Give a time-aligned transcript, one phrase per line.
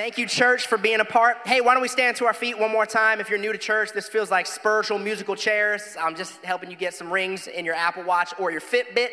[0.00, 1.46] Thank you, church, for being a part.
[1.46, 3.20] Hey, why don't we stand to our feet one more time?
[3.20, 5.94] If you're new to church, this feels like spiritual musical chairs.
[6.00, 9.10] I'm just helping you get some rings in your Apple Watch or your Fitbit.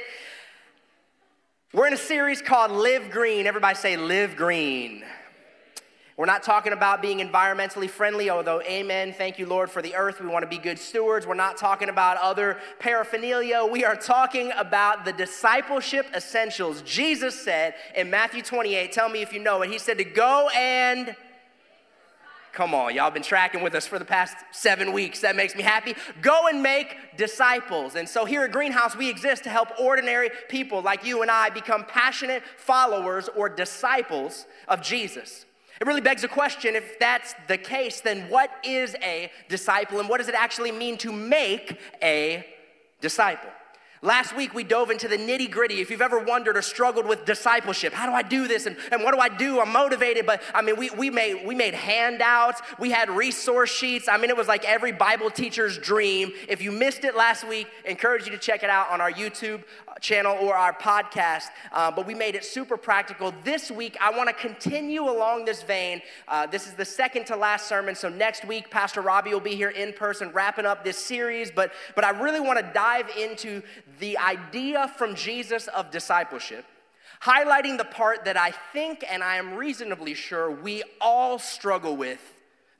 [1.74, 3.48] We're in a series called Live Green.
[3.48, 5.04] Everybody say, Live Green.
[6.18, 10.20] We're not talking about being environmentally friendly, although, amen, thank you, Lord, for the earth.
[10.20, 11.28] We want to be good stewards.
[11.28, 13.64] We're not talking about other paraphernalia.
[13.64, 16.82] We are talking about the discipleship essentials.
[16.82, 20.50] Jesus said in Matthew 28, tell me if you know it, he said to go
[20.56, 21.16] and
[22.52, 25.20] Come on, y'all been tracking with us for the past seven weeks.
[25.20, 25.94] That makes me happy.
[26.24, 27.94] Go and make disciples.
[27.94, 31.52] And so here at Greenhouse, we exist to help ordinary people like you and I
[31.52, 35.46] become passionate followers or disciples of Jesus.
[35.80, 40.10] It really begs a question if that's the case, then what is a disciple and
[40.10, 42.46] what does it actually mean to make a
[43.00, 43.50] disciple?
[44.04, 45.82] Last week, we dove into the nitty gritty.
[45.82, 49.04] If you've ever wondered or struggled with discipleship, how do I do this and, and
[49.04, 49.60] what do I do?
[49.60, 54.08] I'm motivated, but I mean, we, we, made, we made handouts, we had resource sheets.
[54.08, 56.32] I mean, it was like every Bible teacher's dream.
[56.48, 59.64] If you missed it last week, encourage you to check it out on our YouTube
[60.02, 61.48] channel or our podcast.
[61.72, 63.34] Uh, but we made it super practical.
[63.44, 66.02] This week, I want to continue along this vein.
[66.28, 67.96] Uh, this is the second to last sermon.
[67.96, 71.52] So next week, Pastor Robbie will be here in person wrapping up this series.
[71.52, 73.62] But, but I really want to dive into
[74.00, 76.66] the idea from Jesus of discipleship,
[77.22, 82.22] highlighting the part that I think and I am reasonably sure we all struggle with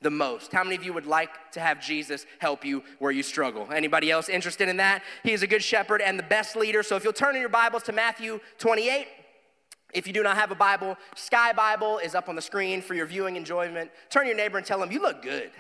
[0.02, 0.52] the most.
[0.52, 3.68] How many of you would like to have Jesus help you where you struggle?
[3.74, 5.04] Anybody else interested in that?
[5.24, 6.84] He is a good shepherd and the best leader.
[6.84, 9.08] So if you'll turn in your Bibles to Matthew 28,
[9.94, 12.94] if you do not have a Bible, Sky Bible is up on the screen for
[12.94, 13.90] your viewing enjoyment.
[14.10, 15.52] Turn your neighbor and tell him, You look good.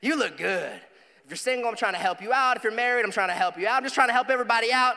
[0.00, 0.80] You look good.
[1.24, 2.56] If you're single, I'm trying to help you out.
[2.56, 3.76] If you're married, I'm trying to help you out.
[3.76, 4.96] I'm just trying to help everybody out.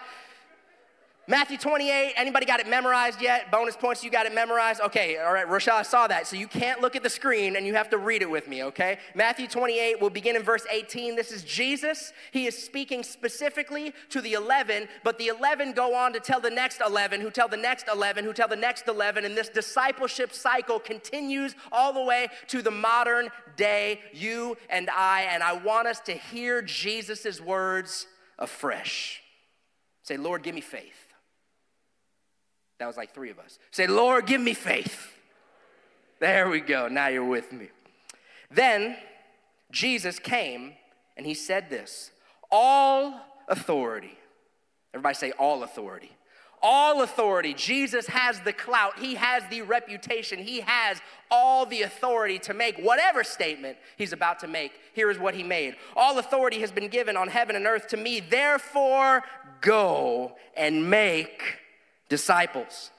[1.27, 3.49] Matthew 28, anybody got it memorized yet?
[3.49, 4.79] Bonus points, you got it memorized?
[4.79, 6.27] Okay, all right, Rochelle, I saw that.
[6.27, 8.63] So you can't look at the screen and you have to read it with me,
[8.65, 8.99] okay?
[9.15, 11.15] Matthew 28, we'll begin in verse 18.
[11.15, 12.13] This is Jesus.
[12.31, 16.51] He is speaking specifically to the 11, but the 11 go on to tell the
[16.51, 20.31] next 11, who tell the next 11, who tell the next 11, and this discipleship
[20.31, 25.87] cycle continues all the way to the modern day, you and I, and I want
[25.87, 28.05] us to hear Jesus' words
[28.37, 29.23] afresh.
[30.03, 31.04] Say, Lord, give me faith.
[32.79, 33.57] That was like three of us.
[33.71, 35.13] Say, Lord, give me faith.
[36.19, 36.87] There we go.
[36.87, 37.69] Now you're with me.
[38.51, 38.97] Then
[39.71, 40.73] Jesus came
[41.17, 42.11] and he said this
[42.51, 44.17] All authority.
[44.93, 46.11] Everybody say, All authority.
[46.61, 47.53] All authority.
[47.53, 50.99] Jesus has the clout, he has the reputation, he has
[51.29, 54.71] all the authority to make whatever statement he's about to make.
[54.93, 57.97] Here is what he made All authority has been given on heaven and earth to
[57.97, 58.19] me.
[58.19, 59.23] Therefore,
[59.61, 61.59] go and make
[62.09, 62.91] disciples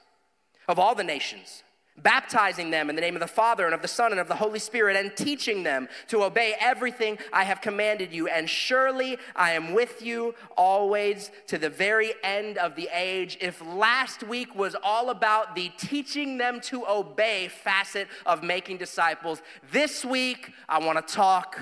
[0.67, 1.63] of all the nations,
[1.97, 4.35] baptizing them in the name of the Father and of the Son and of the
[4.35, 8.27] Holy Spirit, and teaching them to obey everything I have commanded you.
[8.27, 13.37] And surely I am with you always to the very end of the age.
[13.41, 19.41] If last week was all about the teaching them to obey facet of making disciples,
[19.71, 21.59] this week I want to talk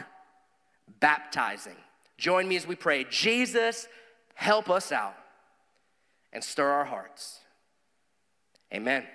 [0.99, 1.75] baptizing.
[2.17, 3.05] Join me as we pray.
[3.09, 3.87] Jesus,
[4.33, 5.15] help us out
[6.35, 7.39] and stir our hearts.
[8.73, 9.05] Amen.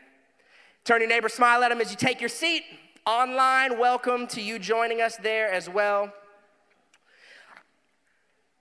[0.85, 2.63] Turn your neighbor, smile at him as you take your seat.
[3.07, 6.11] Online, welcome to you joining us there as well.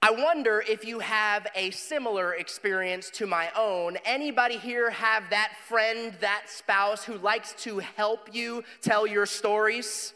[0.02, 3.98] I wonder if you have a similar experience to my own.
[4.04, 10.14] Anybody here have that friend, that spouse who likes to help you tell your stories?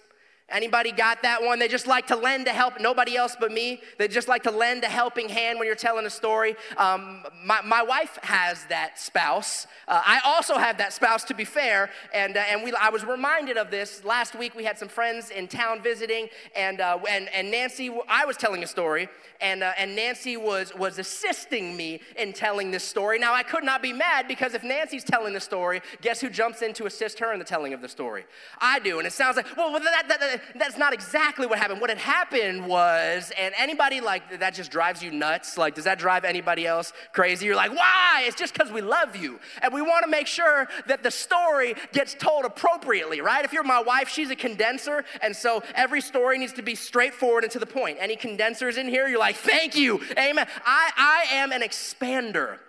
[0.50, 1.58] Anybody got that one?
[1.58, 3.82] They just like to lend a help, nobody else but me.
[3.98, 6.56] They just like to lend a helping hand when you're telling a story.
[6.78, 9.68] Um, my, my wife has that spouse.
[9.88, 11.90] Uh, I also have that spouse, to be fair.
[12.14, 14.54] And, uh, and we, I was reminded of this last week.
[14.54, 18.64] We had some friends in town visiting, and, uh, and, and Nancy, I was telling
[18.64, 19.08] a story,
[19.40, 23.18] and, uh, and Nancy was, was assisting me in telling this story.
[23.18, 26.62] Now, I could not be mad because if Nancy's telling the story, guess who jumps
[26.62, 28.26] in to assist her in the telling of the story?
[28.60, 29.00] I do.
[29.00, 31.82] And it sounds like, well, that, that, that that's not exactly what happened.
[31.82, 35.58] What had happened was, and anybody like that just drives you nuts.
[35.58, 37.46] Like, does that drive anybody else crazy?
[37.46, 38.24] You're like, why?
[38.26, 39.40] It's just because we love you.
[39.62, 43.44] And we want to make sure that the story gets told appropriately, right?
[43.46, 45.04] If you're my wife, she's a condenser.
[45.22, 47.98] And so every story needs to be straightforward and to the point.
[48.00, 49.08] Any condensers in here?
[49.08, 50.02] You're like, thank you.
[50.18, 50.48] Amen.
[50.66, 52.60] I, I am an expander.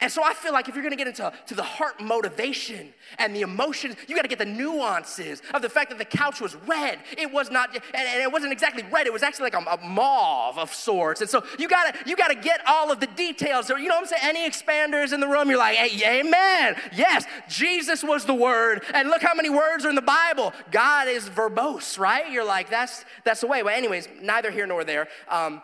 [0.00, 3.34] And so I feel like if you're gonna get into to the heart motivation and
[3.34, 7.00] the emotions, you gotta get the nuances of the fact that the couch was red.
[7.16, 9.88] It was not, and, and it wasn't exactly red, it was actually like a, a,
[9.88, 11.20] mauve of sorts.
[11.20, 13.66] And so you gotta, you gotta get all of the details.
[13.66, 14.36] So, you know what I'm saying?
[14.36, 16.76] Any expanders in the room, you're like, hey, amen.
[16.94, 18.84] Yes, Jesus was the word.
[18.94, 20.52] And look how many words are in the Bible.
[20.70, 22.30] God is verbose, right?
[22.30, 23.62] You're like, that's that's the way.
[23.62, 25.08] But anyways, neither here nor there.
[25.28, 25.62] Um,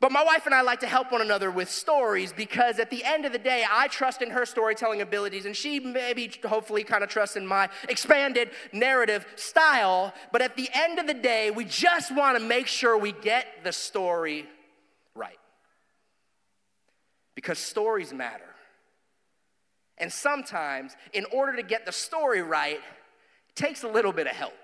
[0.00, 3.04] but my wife and I like to help one another with stories because at the
[3.04, 7.04] end of the day, I trust in her storytelling abilities, and she maybe, hopefully, kind
[7.04, 10.14] of trusts in my expanded narrative style.
[10.32, 13.46] But at the end of the day, we just want to make sure we get
[13.62, 14.46] the story
[15.14, 15.38] right.
[17.34, 18.44] Because stories matter.
[19.98, 22.80] And sometimes, in order to get the story right,
[23.54, 24.54] takes a little bit of help.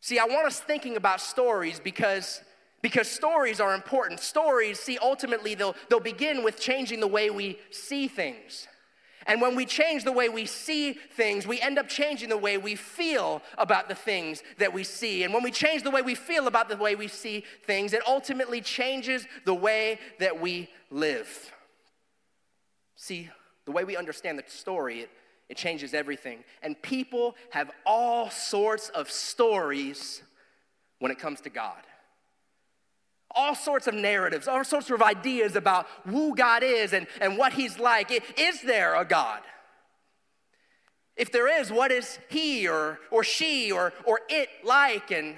[0.00, 2.42] See, I want us thinking about stories because
[2.82, 4.20] because stories are important.
[4.20, 8.68] Stories, see, ultimately, they'll, they'll begin with changing the way we see things.
[9.26, 12.56] And when we change the way we see things, we end up changing the way
[12.56, 15.22] we feel about the things that we see.
[15.24, 18.00] And when we change the way we feel about the way we see things, it
[18.06, 21.52] ultimately changes the way that we live.
[22.96, 23.28] See,
[23.66, 25.10] the way we understand the story, it,
[25.50, 26.42] it changes everything.
[26.62, 30.22] And people have all sorts of stories
[31.00, 31.82] when it comes to God
[33.38, 37.52] all sorts of narratives, all sorts of ideas about who God is and, and what
[37.52, 38.10] He's like.
[38.36, 39.42] Is there a God?
[41.16, 45.12] If there is, what is He or, or she or, or it like?
[45.12, 45.36] And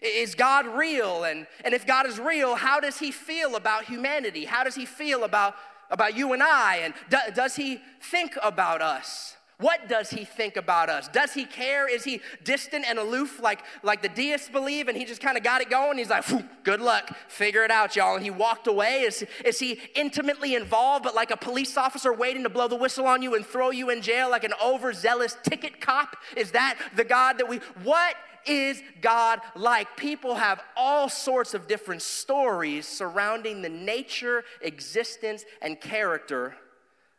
[0.00, 1.24] is God real?
[1.24, 4.46] And, and if God is real, how does He feel about humanity?
[4.46, 5.54] How does He feel about,
[5.90, 6.76] about you and I?
[6.84, 9.36] And do, does He think about us?
[9.58, 11.08] What does he think about us?
[11.08, 11.88] Does he care?
[11.88, 15.42] Is he distant and aloof like, like the deists believe and he just kind of
[15.42, 15.96] got it going?
[15.96, 16.24] He's like,
[16.62, 18.16] good luck, figure it out, y'all.
[18.16, 19.02] And he walked away.
[19.02, 23.06] Is, is he intimately involved, but like a police officer waiting to blow the whistle
[23.06, 26.18] on you and throw you in jail like an overzealous ticket cop?
[26.36, 28.14] Is that the God that we, what
[28.46, 29.96] is God like?
[29.96, 36.54] People have all sorts of different stories surrounding the nature, existence, and character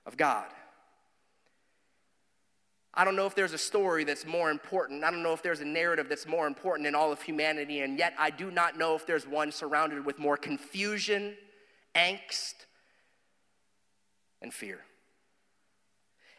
[0.06, 0.46] of God.
[2.98, 5.04] I don't know if there's a story that's more important.
[5.04, 7.96] I don't know if there's a narrative that's more important in all of humanity, and
[7.96, 11.36] yet I do not know if there's one surrounded with more confusion,
[11.96, 12.56] angst,
[14.42, 14.80] and fear.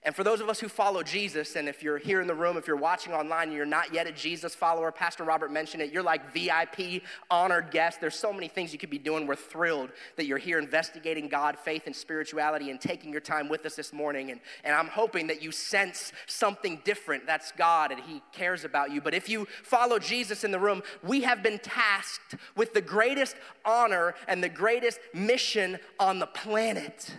[0.05, 2.56] And for those of us who follow Jesus, and if you're here in the room,
[2.56, 5.93] if you're watching online and you're not yet a Jesus follower, Pastor Robert mentioned it,
[5.93, 8.00] you're like VIP, honored guest.
[8.00, 9.27] There's so many things you could be doing.
[9.27, 13.67] We're thrilled that you're here investigating God, faith, and spirituality and taking your time with
[13.67, 14.31] us this morning.
[14.31, 17.27] And, and I'm hoping that you sense something different.
[17.27, 19.00] That's God and He cares about you.
[19.00, 23.35] But if you follow Jesus in the room, we have been tasked with the greatest
[23.65, 27.15] honor and the greatest mission on the planet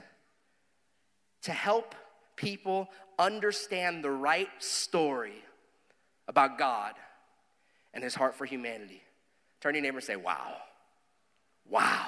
[1.42, 1.96] to help
[2.40, 2.90] people
[3.20, 5.44] understand the right story
[6.28, 6.94] about God
[7.94, 9.02] and his heart for humanity.
[9.60, 10.56] Turn to your neighbor and say, Wow.
[11.70, 12.08] Wow.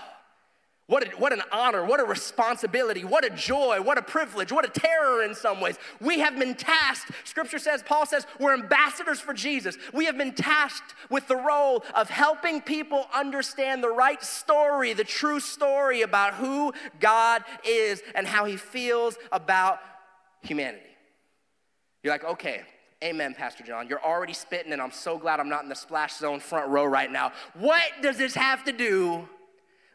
[0.88, 4.66] What, a, what an honor, what a responsibility, what a joy, what a privilege, what
[4.66, 5.78] a terror in some ways.
[6.02, 9.78] We have been tasked, scripture says, Paul says, we're ambassadors for Jesus.
[9.94, 15.06] We have been tasked with the role of helping people understand the right story, the
[15.06, 19.80] true story about who God is and how he feels about
[20.42, 20.84] humanity.
[22.04, 22.62] You're like, okay,
[23.04, 23.88] amen, Pastor John.
[23.88, 26.86] You're already spitting, and I'm so glad I'm not in the splash zone front row
[26.86, 27.32] right now.
[27.54, 29.28] What does this have to do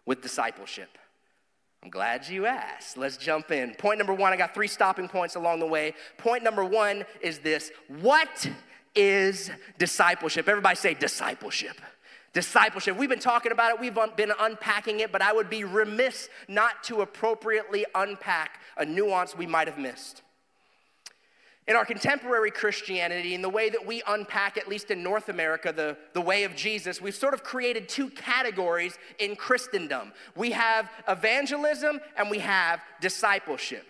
[0.05, 0.99] with discipleship?
[1.83, 2.97] I'm glad you asked.
[2.97, 3.75] Let's jump in.
[3.75, 5.95] Point number one, I got three stopping points along the way.
[6.19, 7.71] Point number one is this
[8.01, 8.51] What
[8.95, 10.49] is discipleship?
[10.49, 11.81] Everybody say discipleship.
[12.33, 12.97] Discipleship.
[12.97, 16.85] We've been talking about it, we've been unpacking it, but I would be remiss not
[16.85, 20.23] to appropriately unpack a nuance we might have missed.
[21.69, 25.73] In our contemporary Christianity, in the way that we unpack, at least in North America,
[25.73, 30.13] the, the way of Jesus, we've sort of created two categories in Christendom.
[30.37, 33.85] We have evangelism and we have discipleship.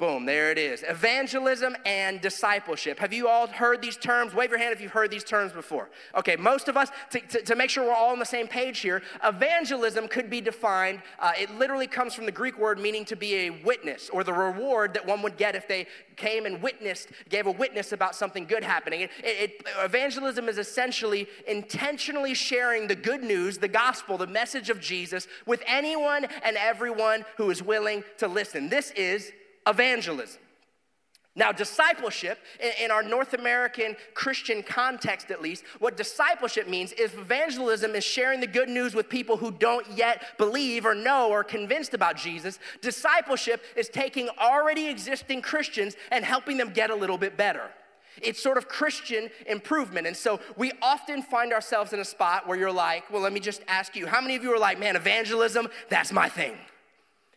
[0.00, 0.82] Boom, there it is.
[0.88, 2.98] Evangelism and discipleship.
[3.00, 4.32] Have you all heard these terms?
[4.32, 5.90] Wave your hand if you've heard these terms before.
[6.16, 8.78] Okay, most of us, to, to, to make sure we're all on the same page
[8.78, 13.14] here, evangelism could be defined, uh, it literally comes from the Greek word meaning to
[13.14, 17.10] be a witness or the reward that one would get if they came and witnessed,
[17.28, 19.02] gave a witness about something good happening.
[19.02, 24.80] It, it, evangelism is essentially intentionally sharing the good news, the gospel, the message of
[24.80, 28.70] Jesus with anyone and everyone who is willing to listen.
[28.70, 29.30] This is
[29.70, 30.40] evangelism.
[31.36, 32.38] Now, discipleship,
[32.82, 38.40] in our North American Christian context at least, what discipleship means is evangelism is sharing
[38.40, 42.58] the good news with people who don't yet believe or know or convinced about Jesus.
[42.82, 47.70] Discipleship is taking already existing Christians and helping them get a little bit better.
[48.20, 50.08] It's sort of Christian improvement.
[50.08, 53.40] And so we often find ourselves in a spot where you're like, well, let me
[53.40, 56.58] just ask you, how many of you are like, man, evangelism, that's my thing?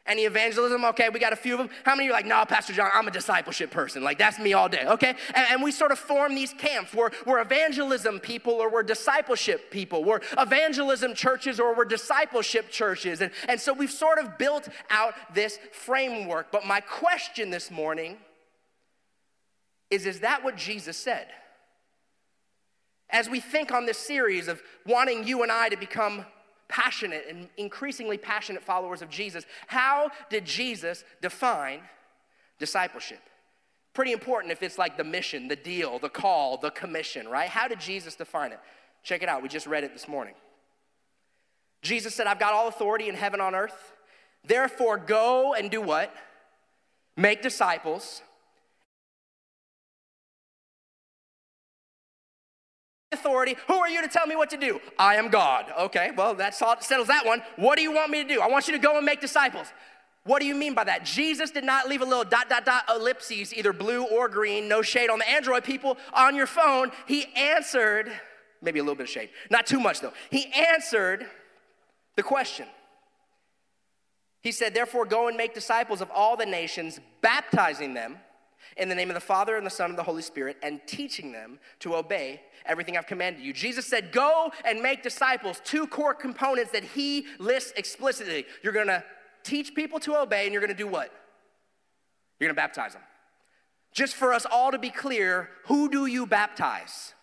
[0.05, 0.83] Any evangelism?
[0.83, 1.69] Okay, we got a few of them.
[1.85, 4.03] How many are like, no, Pastor John, I'm a discipleship person.
[4.03, 5.15] Like, that's me all day, okay?
[5.33, 6.93] And, and, we sort of form these camps.
[6.93, 10.03] We're, we're evangelism people or we're discipleship people.
[10.03, 13.21] We're evangelism churches or we're discipleship churches.
[13.21, 16.51] And, and so we've sort of built out this framework.
[16.51, 18.17] But my question this morning
[19.89, 21.27] is Is that what Jesus said?
[23.09, 26.25] As we think on this series of wanting you and I to become
[26.73, 31.81] passionate and increasingly passionate followers of Jesus, how did Jesus define
[32.57, 33.19] discipleship?
[33.93, 37.47] Pretty important if it's like the mission, the deal, the call, the commission, right?
[37.47, 38.59] How did Jesus define it?
[39.03, 39.43] Check it out.
[39.43, 40.33] We just read it this morning.
[41.83, 43.93] Jesus said, I've got all authority in heaven on earth.
[44.43, 46.11] Therefore, go and do what?
[47.15, 48.23] Make disciples
[53.23, 53.55] authority.
[53.67, 54.81] Who are you to tell me what to do?
[54.99, 55.71] I am God.
[55.79, 57.41] Okay, well, that settles that one.
[57.55, 58.41] What do you want me to do?
[58.41, 59.67] I want you to go and make disciples.
[60.25, 61.05] What do you mean by that?
[61.05, 64.81] Jesus did not leave a little dot, dot, dot ellipses, either blue or green, no
[64.81, 66.91] shade on the Android people on your phone.
[67.07, 68.11] He answered,
[68.61, 70.13] maybe a little bit of shade, not too much though.
[70.29, 71.25] He answered
[72.15, 72.67] the question.
[74.41, 78.17] He said, Therefore, go and make disciples of all the nations, baptizing them
[78.77, 81.31] in the name of the Father and the Son and the Holy Spirit, and teaching
[81.31, 83.53] them to obey everything I've commanded you.
[83.53, 85.61] Jesus said, Go and make disciples.
[85.63, 88.45] Two core components that he lists explicitly.
[88.61, 89.03] You're gonna
[89.43, 91.11] teach people to obey, and you're gonna do what?
[92.39, 93.03] You're gonna baptize them.
[93.91, 97.13] Just for us all to be clear, who do you baptize?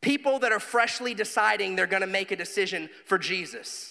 [0.00, 3.89] People that are freshly deciding they're gonna make a decision for Jesus.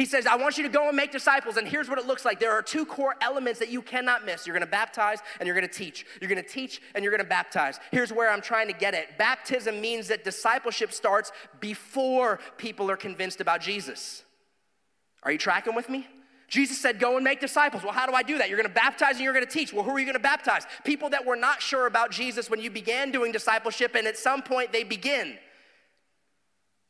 [0.00, 2.24] He says, I want you to go and make disciples, and here's what it looks
[2.24, 2.40] like.
[2.40, 4.46] There are two core elements that you cannot miss.
[4.46, 6.06] You're gonna baptize and you're gonna teach.
[6.22, 7.78] You're gonna teach and you're gonna baptize.
[7.90, 12.96] Here's where I'm trying to get at baptism means that discipleship starts before people are
[12.96, 14.22] convinced about Jesus.
[15.22, 16.08] Are you tracking with me?
[16.48, 17.82] Jesus said, Go and make disciples.
[17.82, 18.48] Well, how do I do that?
[18.48, 19.70] You're gonna baptize and you're gonna teach.
[19.70, 20.62] Well, who are you gonna baptize?
[20.82, 24.40] People that were not sure about Jesus when you began doing discipleship, and at some
[24.40, 25.36] point they begin.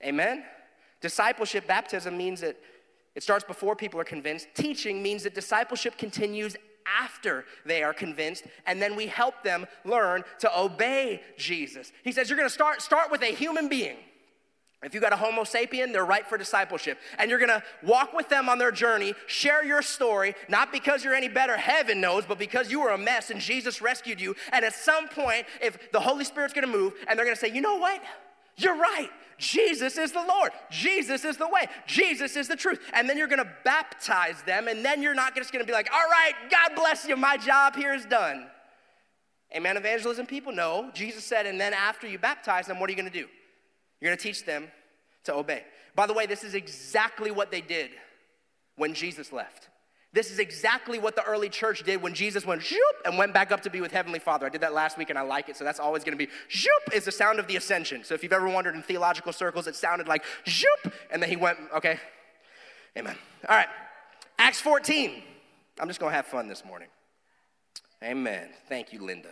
[0.04, 0.44] Amen?
[1.00, 2.56] Discipleship, baptism means that
[3.14, 4.48] it starts before people are convinced.
[4.54, 6.56] Teaching means that discipleship continues
[6.98, 11.92] after they are convinced, and then we help them learn to obey Jesus.
[12.02, 13.96] He says, You're gonna start, start with a human being.
[14.82, 16.98] If you got a Homo sapien, they're right for discipleship.
[17.18, 21.14] And you're gonna walk with them on their journey, share your story, not because you're
[21.14, 24.34] any better, heaven knows, but because you were a mess and Jesus rescued you.
[24.52, 27.60] And at some point, if the Holy Spirit's gonna move and they're gonna say, you
[27.60, 28.02] know what?
[28.60, 29.10] You're right.
[29.38, 30.52] Jesus is the Lord.
[30.70, 31.66] Jesus is the way.
[31.86, 32.78] Jesus is the truth.
[32.92, 35.72] And then you're going to baptize them, and then you're not just going to be
[35.72, 38.46] like, all right, God bless you, my job here is done.
[39.56, 40.52] Amen, evangelism people?
[40.52, 40.90] No.
[40.94, 43.26] Jesus said, and then after you baptize them, what are you going to do?
[44.00, 44.68] You're going to teach them
[45.24, 45.64] to obey.
[45.96, 47.90] By the way, this is exactly what they did
[48.76, 49.68] when Jesus left.
[50.12, 53.52] This is exactly what the early church did when Jesus went shoop and went back
[53.52, 54.44] up to be with Heavenly Father.
[54.44, 56.72] I did that last week and I like it, so that's always gonna be shoop
[56.92, 58.02] is the sound of the ascension.
[58.02, 61.36] So if you've ever wondered in theological circles, it sounded like shoop, and then he
[61.36, 62.00] went, okay,
[62.98, 63.16] amen.
[63.48, 63.68] All right,
[64.38, 65.22] Acts 14.
[65.78, 66.88] I'm just gonna have fun this morning.
[68.02, 68.48] Amen.
[68.68, 69.30] Thank you, Linda.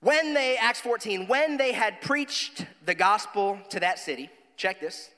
[0.00, 5.10] When they, Acts 14, when they had preached the gospel to that city, check this.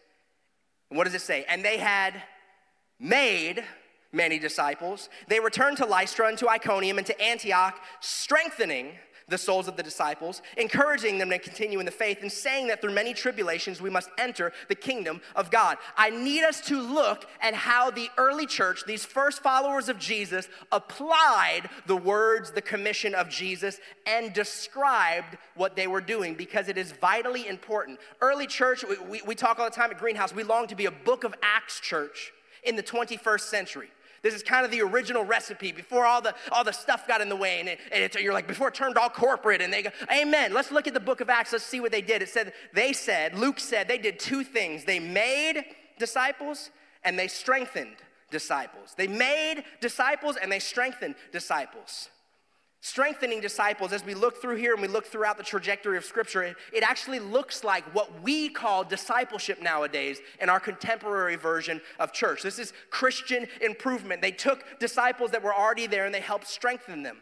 [0.88, 1.44] What does it say?
[1.48, 2.22] And they had
[3.00, 3.64] made
[4.14, 5.08] many disciples.
[5.28, 8.92] They returned to Lystra and to Iconium and to Antioch, strengthening
[9.28, 12.80] the souls of the disciples, encouraging them to continue in the faith, and saying that
[12.80, 15.78] through many tribulations we must enter the kingdom of God.
[15.96, 20.48] I need us to look at how the early church, these first followers of Jesus,
[20.72, 26.76] applied the words, the commission of Jesus, and described what they were doing because it
[26.76, 27.98] is vitally important.
[28.20, 30.86] Early church, we, we, we talk all the time at Greenhouse, we long to be
[30.86, 33.88] a book of Acts church in the 21st century.
[34.24, 37.28] This is kind of the original recipe before all the, all the stuff got in
[37.28, 37.60] the way.
[37.60, 39.60] And, it, and you're like, before it turned all corporate.
[39.60, 40.54] And they go, Amen.
[40.54, 41.52] Let's look at the book of Acts.
[41.52, 42.22] Let's see what they did.
[42.22, 44.84] It said, they said, Luke said, they did two things.
[44.84, 45.66] They made
[45.98, 46.70] disciples
[47.04, 47.96] and they strengthened
[48.30, 48.94] disciples.
[48.96, 52.08] They made disciples and they strengthened disciples
[52.84, 56.42] strengthening disciples, as we look through here and we look throughout the trajectory of Scripture,
[56.42, 62.12] it, it, actually looks like what we call discipleship nowadays in our contemporary version of
[62.12, 62.42] church.
[62.42, 64.20] This is Christian improvement.
[64.20, 67.16] They took disciples that were already there and they helped strengthen them.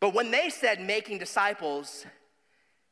[0.00, 2.06] But when they said making disciples,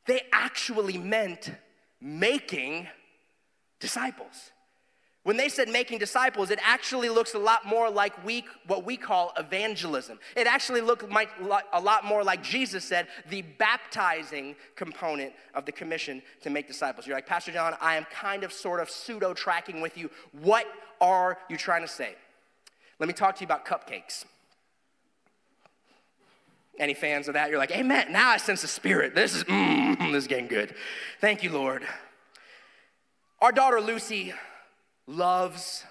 [0.07, 1.51] they actually meant
[1.99, 2.89] making
[3.81, 4.53] disciples.
[5.29, 8.97] When they said making disciples, it actually looks a lot more like we, what we
[8.97, 10.19] call evangelism.
[10.35, 16.23] It actually looked a lot more like Jesus said, the baptizing component of the commission
[16.41, 17.07] to make disciples.
[17.07, 20.09] You're like, Pastor John, I am kind of sort of pseudo tracking with you.
[20.33, 20.65] What
[20.99, 22.15] are you trying to say?
[22.99, 24.25] Let me talk to you about cupcakes.
[26.79, 27.51] Any fans of that?
[27.51, 28.13] You're like, Amen.
[28.13, 29.15] Now I sense the spirit.
[29.15, 30.75] This is, mm, this is getting good.
[31.21, 31.87] Thank you, Lord.
[33.43, 34.33] Our daughter Lucy
[35.09, 35.85] loves,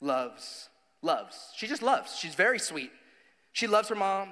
[0.00, 0.68] loves,
[1.00, 1.52] loves.
[1.56, 2.16] She just loves.
[2.16, 2.90] She's very sweet.
[3.52, 4.30] She loves her mom,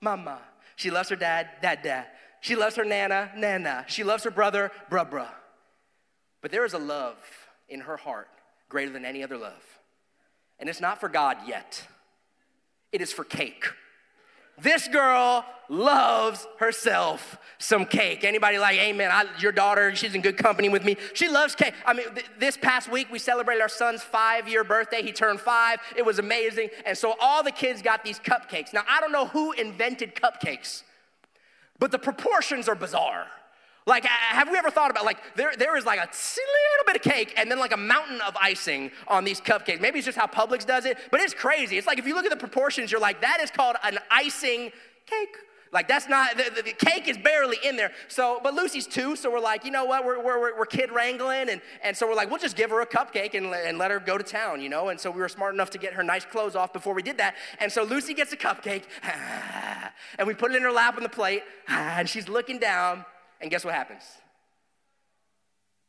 [0.00, 0.38] mama.
[0.76, 2.06] She loves her dad, dad, dad.
[2.40, 3.84] She loves her nana, nana.
[3.88, 5.28] She loves her brother, bruh, bruh.
[6.40, 7.18] But there is a love
[7.68, 8.28] in her heart
[8.68, 9.62] greater than any other love.
[10.58, 11.86] And it's not for God yet,
[12.92, 13.66] it is for cake.
[14.60, 18.24] This girl loves herself some cake.
[18.24, 20.96] Anybody like, amen, I, your daughter, she's in good company with me.
[21.14, 21.74] She loves cake.
[21.86, 25.02] I mean, th- this past week we celebrated our son's five year birthday.
[25.02, 25.78] He turned five.
[25.96, 26.68] It was amazing.
[26.84, 28.72] And so all the kids got these cupcakes.
[28.74, 30.82] Now, I don't know who invented cupcakes,
[31.78, 33.26] but the proportions are bizarre.
[33.84, 37.02] Like, have we ever thought about like there, there is like a little bit of
[37.02, 39.80] cake and then like a mountain of icing on these cupcakes.
[39.80, 41.78] Maybe it's just how Publix does it, but it's crazy.
[41.78, 44.70] It's like if you look at the proportions, you're like, that is called an icing
[45.06, 45.36] cake.
[45.72, 47.92] Like that's not the, the, the, cake is barely in there.
[48.08, 50.04] So, but Lucy's two, so we're like, you know what?
[50.04, 52.86] We're, we're, we're kid wrangling, and, and so we're like, we'll just give her a
[52.86, 54.90] cupcake and, and let her go to town, you know.
[54.90, 57.16] And so we were smart enough to get her nice clothes off before we did
[57.18, 57.36] that.
[57.58, 58.84] And so Lucy gets a cupcake,
[60.18, 63.06] and we put it in her lap on the plate, and she's looking down,
[63.42, 64.02] and guess what happens?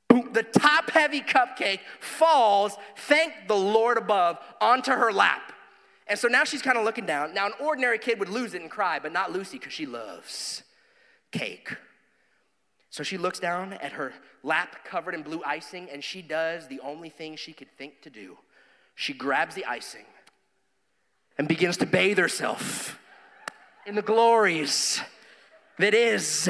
[0.10, 5.54] Boom, the top heavy cupcake falls, thank the Lord above, onto her lap.
[6.08, 7.34] And so now she's kind of looking down.
[7.34, 10.64] Now, an ordinary kid would lose it and cry, but not Lucy because she loves
[11.32, 11.76] cake.
[12.90, 16.80] So she looks down at her lap covered in blue icing and she does the
[16.82, 18.38] only thing she could think to do.
[18.94, 20.06] She grabs the icing
[21.38, 23.00] and begins to bathe herself
[23.88, 25.02] in the glories
[25.80, 26.50] that is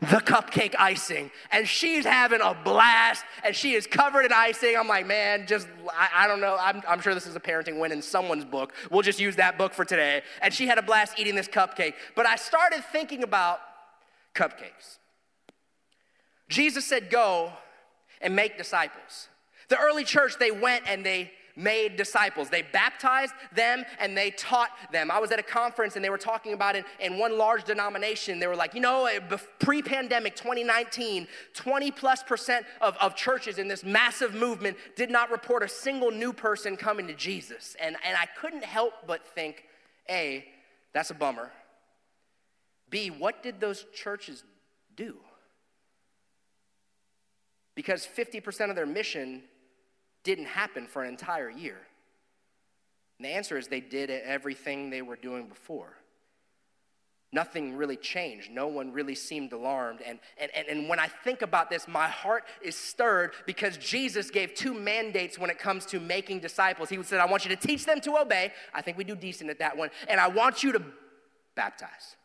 [0.00, 1.30] the cupcake icing.
[1.50, 4.76] And she's having a blast and she is covered in icing.
[4.76, 6.56] I'm like, man, just, I, I don't know.
[6.58, 8.72] I'm, I'm, sure this is a parenting win in someone's book.
[8.90, 10.22] We'll just use that book for today.
[10.40, 11.94] And she had a blast eating this cupcake.
[12.16, 13.60] But I started thinking about
[14.34, 14.98] cupcakes.
[16.48, 17.52] Jesus said, go
[18.20, 19.28] and make disciples.
[19.68, 22.48] The early church, they went and they made disciples.
[22.48, 25.10] They baptized them and they taught them.
[25.10, 28.38] I was at a conference and they were talking about it in one large denomination.
[28.38, 29.20] They were like, you know, eh,
[29.58, 35.30] pre pandemic 2019, 20 plus percent of, of churches in this massive movement did not
[35.30, 37.76] report a single new person coming to Jesus.
[37.80, 39.64] And, and I couldn't help but think,
[40.08, 40.44] A,
[40.92, 41.50] that's a bummer.
[42.90, 44.42] B, what did those churches
[44.96, 45.16] do?
[47.74, 49.42] Because 50% of their mission
[50.22, 51.78] didn't happen for an entire year?
[53.18, 55.94] And the answer is they did everything they were doing before.
[57.32, 58.50] Nothing really changed.
[58.50, 60.00] No one really seemed alarmed.
[60.04, 64.30] And, and, and, and when I think about this, my heart is stirred because Jesus
[64.30, 66.88] gave two mandates when it comes to making disciples.
[66.88, 68.52] He said, I want you to teach them to obey.
[68.74, 69.90] I think we do decent at that one.
[70.08, 70.82] And I want you to
[71.54, 72.16] baptize.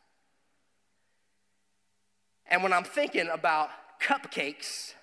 [2.47, 3.69] And when I'm thinking about
[4.01, 4.93] cupcakes,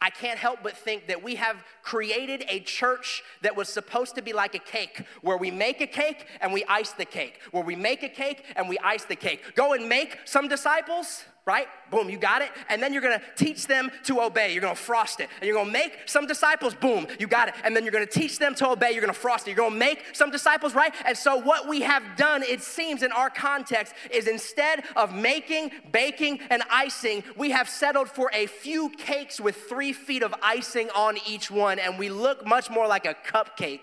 [0.00, 4.22] I can't help but think that we have created a church that was supposed to
[4.22, 7.64] be like a cake, where we make a cake and we ice the cake, where
[7.64, 9.54] we make a cake and we ice the cake.
[9.54, 11.66] Go and make some disciples right?
[11.90, 12.50] Boom, you got it.
[12.70, 14.52] And then you're gonna teach them to obey.
[14.52, 15.28] You're gonna frost it.
[15.40, 17.54] And you're gonna make some disciples, boom, you got it.
[17.62, 18.92] And then you're gonna teach them to obey.
[18.92, 19.50] You're gonna frost it.
[19.50, 20.94] You're gonna make some disciples, right?
[21.04, 25.70] And so, what we have done, it seems in our context, is instead of making,
[25.92, 30.88] baking, and icing, we have settled for a few cakes with three feet of icing
[30.96, 31.78] on each one.
[31.78, 33.80] And we look much more like a cupcake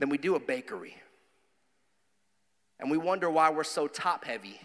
[0.00, 0.96] than we do a bakery.
[2.78, 4.60] And we wonder why we're so top heavy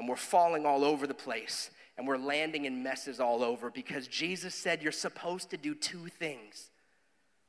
[0.00, 4.08] and we're falling all over the place and we're landing in messes all over because
[4.08, 6.70] Jesus said you're supposed to do two things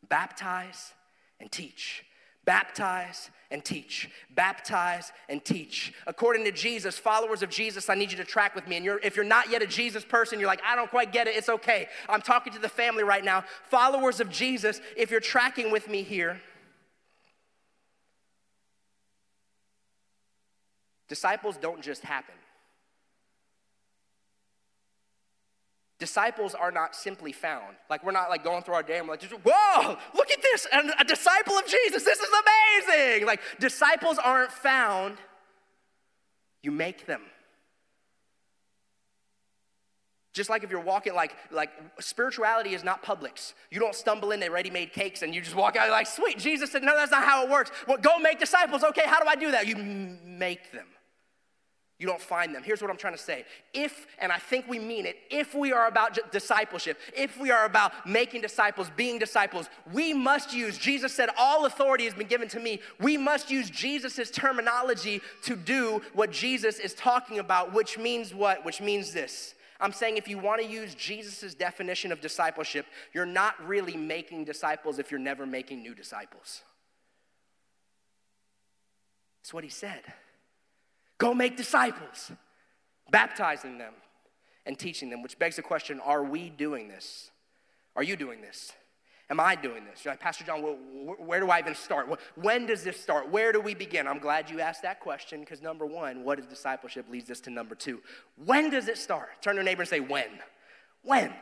[0.10, 0.94] baptize
[1.40, 2.04] and teach.
[2.44, 4.10] Baptize and teach.
[4.32, 5.94] Baptize and teach.
[6.06, 8.76] According to Jesus, followers of Jesus, I need you to track with me.
[8.76, 11.28] And you're, if you're not yet a Jesus person, you're like, I don't quite get
[11.28, 11.88] it, it's okay.
[12.10, 13.46] I'm talking to the family right now.
[13.70, 16.42] Followers of Jesus, if you're tracking with me here,
[21.08, 22.36] disciples don't just happen.
[26.02, 27.76] Disciples are not simply found.
[27.88, 30.66] Like we're not like going through our day and we're like, whoa, look at this,
[30.74, 32.04] and a disciple of Jesus.
[32.04, 32.30] This is
[32.90, 33.28] amazing.
[33.28, 35.20] Like disciples aren't found.
[36.64, 37.22] You make them.
[40.34, 43.54] Just like if you're walking, like, like spirituality is not Publix.
[43.70, 46.72] You don't stumble in into ready-made cakes and you just walk out like, sweet, Jesus
[46.72, 47.70] said, no, that's not how it works.
[47.88, 48.84] Well, go make disciples.
[48.84, 49.68] Okay, how do I do that?
[49.68, 50.88] You make them.
[52.02, 52.64] You don't find them.
[52.64, 53.46] Here's what I'm trying to say.
[53.76, 57.64] If, and I think we mean it, if we are about discipleship, if we are
[57.64, 62.48] about making disciples, being disciples, we must use, Jesus said, all authority has been given
[62.48, 62.80] to me.
[63.00, 68.66] We must use Jesus' terminology to do what Jesus is talking about, which means what?
[68.66, 73.28] Which means this I'm saying if you want to use Jesus' definition of discipleship, you're
[73.28, 76.64] not really making disciples if you're never making new disciples.
[79.44, 80.02] That's what he said.
[81.22, 82.32] Go make disciples,
[83.12, 83.94] baptizing them
[84.66, 87.30] and teaching them, which begs the question are we doing this?
[87.96, 88.72] Are you doing this?
[89.30, 90.04] Am I doing this?
[90.04, 92.08] You're Like, Pastor John, where do I even start?
[92.34, 93.30] When does this start?
[93.30, 94.08] Where do we begin?
[94.08, 97.52] I'm glad you asked that question because number one, what is discipleship leads us to
[97.52, 98.02] number two.
[98.44, 99.30] When does it start?
[99.44, 100.28] Turn to your neighbor and say, when.
[101.04, 101.34] When?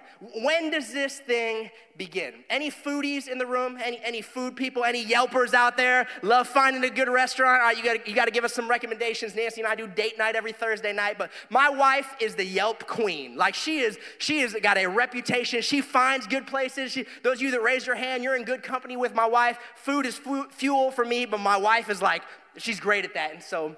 [0.43, 2.33] When does this thing begin?
[2.49, 3.77] Any foodies in the room?
[3.81, 4.83] Any, any food people?
[4.83, 6.07] Any Yelpers out there?
[6.21, 7.61] Love finding a good restaurant?
[7.61, 9.33] All right, you gotta, you gotta give us some recommendations.
[9.33, 12.85] Nancy and I do date night every Thursday night, but my wife is the Yelp
[12.85, 13.37] queen.
[13.37, 15.61] Like she is, she has got a reputation.
[15.61, 16.91] She finds good places.
[16.91, 19.57] She, those of you that raise your hand, you're in good company with my wife.
[19.75, 22.23] Food is fu- fuel for me, but my wife is like,
[22.57, 23.33] she's great at that.
[23.33, 23.77] And so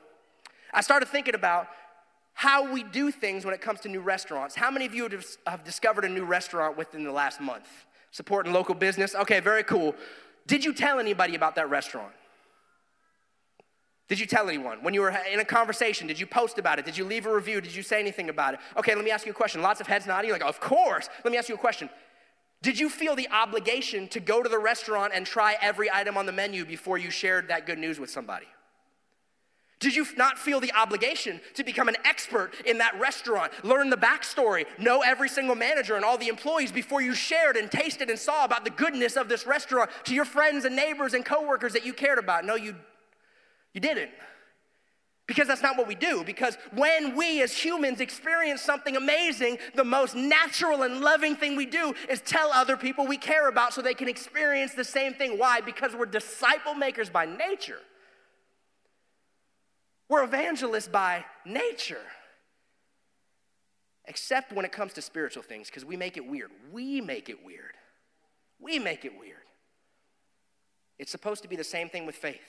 [0.74, 1.68] I started thinking about
[2.34, 4.56] how we do things when it comes to new restaurants.
[4.56, 5.08] How many of you
[5.46, 7.68] have discovered a new restaurant within the last month?
[8.12, 9.16] Supporting local business?
[9.16, 9.96] Okay, very cool.
[10.48, 12.14] Did you tell anybody about that restaurant?
[14.08, 14.84] Did you tell anyone?
[14.84, 16.84] When you were in a conversation, did you post about it?
[16.84, 17.62] Did you leave a review?
[17.62, 18.60] Did you say anything about it?
[18.76, 19.62] Okay, let me ask you a question.
[19.62, 21.08] Lots of heads nodding, like, of course.
[21.24, 21.90] Let me ask you a question.
[22.62, 26.26] Did you feel the obligation to go to the restaurant and try every item on
[26.26, 28.48] the menu before you shared that good news with somebody?
[29.82, 33.98] Did you not feel the obligation to become an expert in that restaurant, learn the
[33.98, 38.18] backstory, know every single manager and all the employees before you shared and tasted and
[38.18, 41.84] saw about the goodness of this restaurant to your friends and neighbors and coworkers that
[41.84, 42.46] you cared about?
[42.46, 42.76] No, you,
[43.74, 44.12] you didn't.
[45.26, 46.24] Because that's not what we do.
[46.24, 51.66] Because when we as humans experience something amazing, the most natural and loving thing we
[51.66, 55.40] do is tell other people we care about so they can experience the same thing.
[55.40, 55.60] Why?
[55.60, 57.80] Because we're disciple makers by nature.
[60.12, 62.02] We're evangelists by nature.
[64.04, 66.52] Except when it comes to spiritual things, because we make it weird.
[66.70, 67.76] We make it weird.
[68.60, 69.38] We make it weird.
[71.00, 72.42] It's supposed to be the same thing with faith.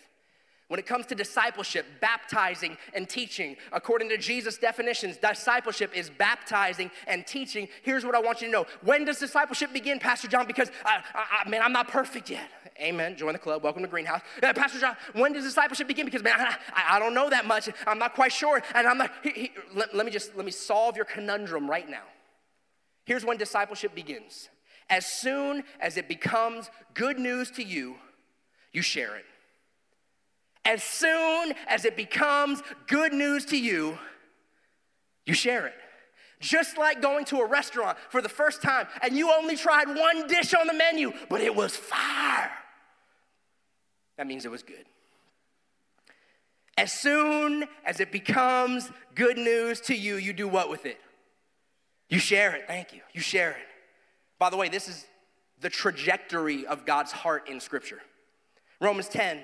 [0.66, 6.90] When it comes to discipleship, baptizing and teaching, according to Jesus' definitions, discipleship is baptizing
[7.06, 7.68] and teaching.
[7.82, 8.66] Here's what I want you to know.
[8.82, 10.48] When does discipleship begin, Pastor John?
[10.48, 12.48] Because, I, I, man, I'm not perfect yet.
[12.82, 13.16] Amen.
[13.16, 13.62] Join the club.
[13.62, 14.22] Welcome to Greenhouse.
[14.42, 16.04] Uh, Pastor John, when does discipleship begin?
[16.04, 17.68] Because, man, I, I, don't know that much.
[17.86, 18.60] I'm not quite sure.
[18.74, 21.88] And I'm not, he, he, let, let me just, let me solve your conundrum right
[21.88, 22.02] now.
[23.04, 24.48] Here's when discipleship begins.
[24.90, 27.94] As soon as it becomes good news to you,
[28.72, 29.24] you share it.
[30.64, 33.96] As soon as it becomes good news to you,
[35.24, 35.74] you share it.
[36.40, 40.26] Just like going to a restaurant for the first time and you only tried one
[40.26, 42.50] dish on the menu, but it was fire.
[44.16, 44.84] That means it was good.
[46.76, 50.98] As soon as it becomes good news to you, you do what with it?
[52.08, 52.64] You share it.
[52.66, 53.00] Thank you.
[53.12, 53.68] You share it.
[54.38, 55.06] By the way, this is
[55.60, 58.00] the trajectory of God's heart in Scripture.
[58.80, 59.40] Romans 10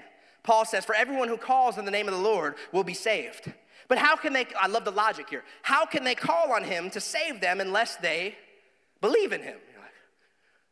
[0.48, 3.52] Paul says, For everyone who calls on the name of the Lord will be saved.
[3.86, 6.88] But how can they, I love the logic here, how can they call on him
[6.90, 8.34] to save them unless they
[9.02, 9.58] believe in him?
[9.76, 9.92] Like,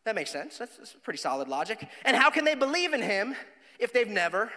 [0.05, 0.57] that makes sense.
[0.57, 1.87] That's, that's pretty solid logic.
[2.07, 3.37] And how can they believe in him
[3.79, 4.51] if they've never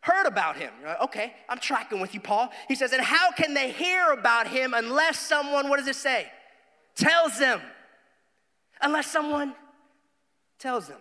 [0.00, 0.72] heard about him?
[0.84, 2.50] Like, okay, I'm tracking with you, Paul.
[2.68, 6.30] He says, And how can they hear about him unless someone, what does it say?
[6.94, 7.60] Tells them.
[8.80, 9.54] Unless someone
[10.58, 10.98] tells them.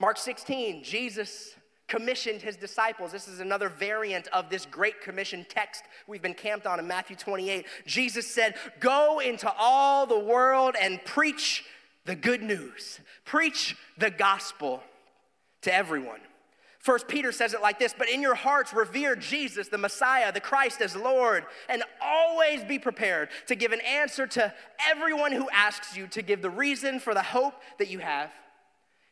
[0.00, 1.54] Mark 16, Jesus
[1.88, 3.10] commissioned his disciples.
[3.10, 7.16] This is another variant of this Great Commission text we've been camped on in Matthew
[7.16, 7.66] 28.
[7.86, 11.64] Jesus said, Go into all the world and preach
[12.04, 14.82] the good news, preach the gospel
[15.62, 16.20] to everyone.
[16.78, 20.40] First Peter says it like this, but in your hearts revere Jesus, the Messiah, the
[20.40, 24.54] Christ as Lord, and always be prepared to give an answer to
[24.88, 28.30] everyone who asks you to give the reason for the hope that you have.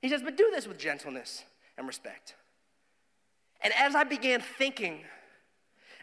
[0.00, 1.44] He says, but do this with gentleness
[1.76, 2.35] and respect.
[3.61, 5.00] And as I began thinking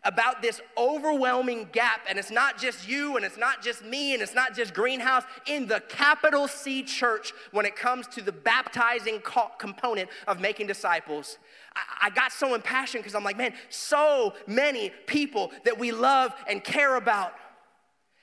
[0.05, 2.01] about this overwhelming gap.
[2.09, 5.23] And it's not just you, and it's not just me, and it's not just Greenhouse,
[5.47, 10.67] in the capital C church when it comes to the baptizing co- component of making
[10.67, 11.37] disciples.
[11.75, 16.33] I, I got so impassioned because I'm like, man, so many people that we love
[16.47, 17.33] and care about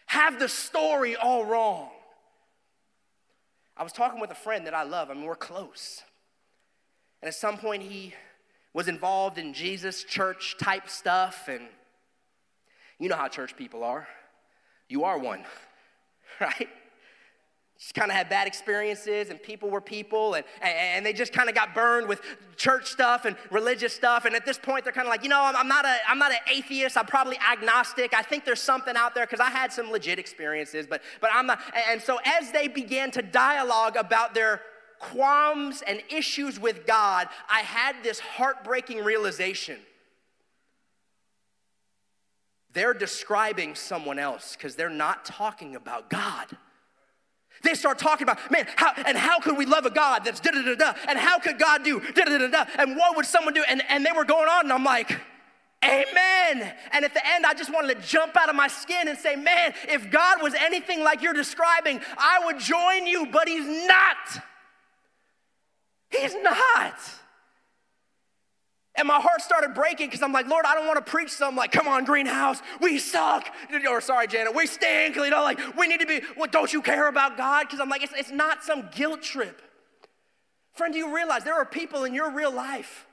[0.06, 1.88] have the story all wrong.
[3.76, 6.02] I was talking with a friend that I love, I mean, we're close.
[7.22, 8.14] And at some point, he
[8.72, 11.64] was involved in Jesus church type stuff, and
[12.98, 14.06] you know how church people are.
[14.88, 15.44] You are one,
[16.40, 16.68] right?
[17.78, 21.48] Just kind of had bad experiences, and people were people, and, and they just kind
[21.48, 22.20] of got burned with
[22.56, 24.26] church stuff and religious stuff.
[24.26, 26.18] And at this point, they're kind of like, you know, I'm, I'm not a, I'm
[26.18, 26.98] not an atheist.
[26.98, 28.12] I'm probably agnostic.
[28.12, 31.46] I think there's something out there because I had some legit experiences, but but I'm
[31.46, 31.60] not.
[31.88, 34.60] And so as they began to dialogue about their
[35.00, 39.78] qualms and issues with God, I had this heartbreaking realization.
[42.72, 46.46] They're describing someone else because they're not talking about God.
[47.62, 50.52] They start talking about, man, how, and how could we love a God that's da
[50.52, 53.26] da da da, and how could God do da da da da, and what would
[53.26, 53.64] someone do?
[53.68, 55.18] And, and they were going on, and I'm like,
[55.82, 56.74] Amen.
[56.92, 59.34] And at the end, I just wanted to jump out of my skin and say,
[59.34, 64.44] man, if God was anything like you're describing, I would join you, but He's not.
[66.10, 66.98] He's not.
[68.96, 71.56] And my heart started breaking because I'm like, Lord, I don't want to preach something
[71.56, 73.48] like, come on, greenhouse, we suck.
[73.88, 75.16] Or sorry, Janet, we stink.
[75.16, 77.66] You know, like, we need to be, well, don't you care about God?
[77.66, 79.62] Because I'm like, it's, it's not some guilt trip.
[80.74, 83.06] Friend, do you realize there are people in your real life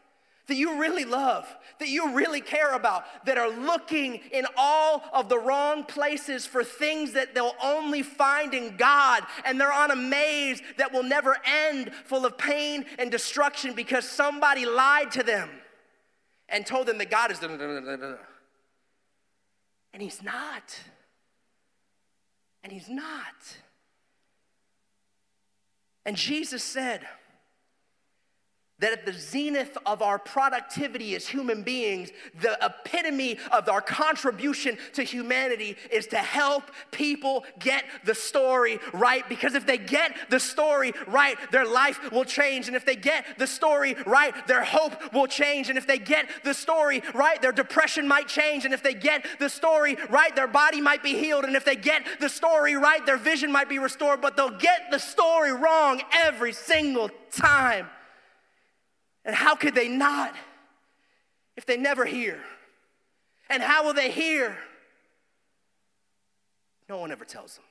[0.47, 1.45] that you really love,
[1.79, 6.63] that you really care about, that are looking in all of the wrong places for
[6.63, 11.37] things that they'll only find in God, and they're on a maze that will never
[11.45, 15.49] end, full of pain and destruction because somebody lied to them
[16.49, 17.39] and told them that God is.
[19.93, 20.79] And He's not.
[22.63, 23.57] And He's not.
[26.05, 27.05] And Jesus said,
[28.79, 32.11] that at the zenith of our productivity as human beings,
[32.41, 39.27] the epitome of our contribution to humanity is to help people get the story right.
[39.27, 42.67] Because if they get the story right, their life will change.
[42.67, 45.69] And if they get the story right, their hope will change.
[45.69, 48.63] And if they get the story right, their depression might change.
[48.63, 51.45] And if they get the story right, their body might be healed.
[51.45, 54.21] And if they get the story right, their vision might be restored.
[54.21, 57.87] But they'll get the story wrong every single time.
[59.27, 60.33] And how could they not
[61.57, 62.39] if they never hear?
[63.49, 64.57] And how will they hear?
[66.89, 67.65] No one ever tells them.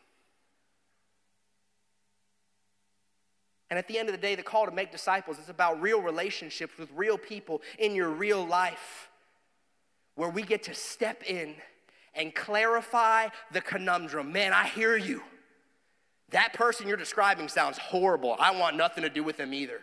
[3.71, 6.01] And at the end of the day, the call to make disciples is about real
[6.01, 9.09] relationships with real people in your real life,
[10.15, 11.55] where we get to step in
[12.15, 14.31] and clarify the conundrum.
[14.31, 15.23] Man, I hear you.
[16.31, 18.37] That person you're describing sounds horrible.
[18.39, 19.81] I want nothing to do with them either.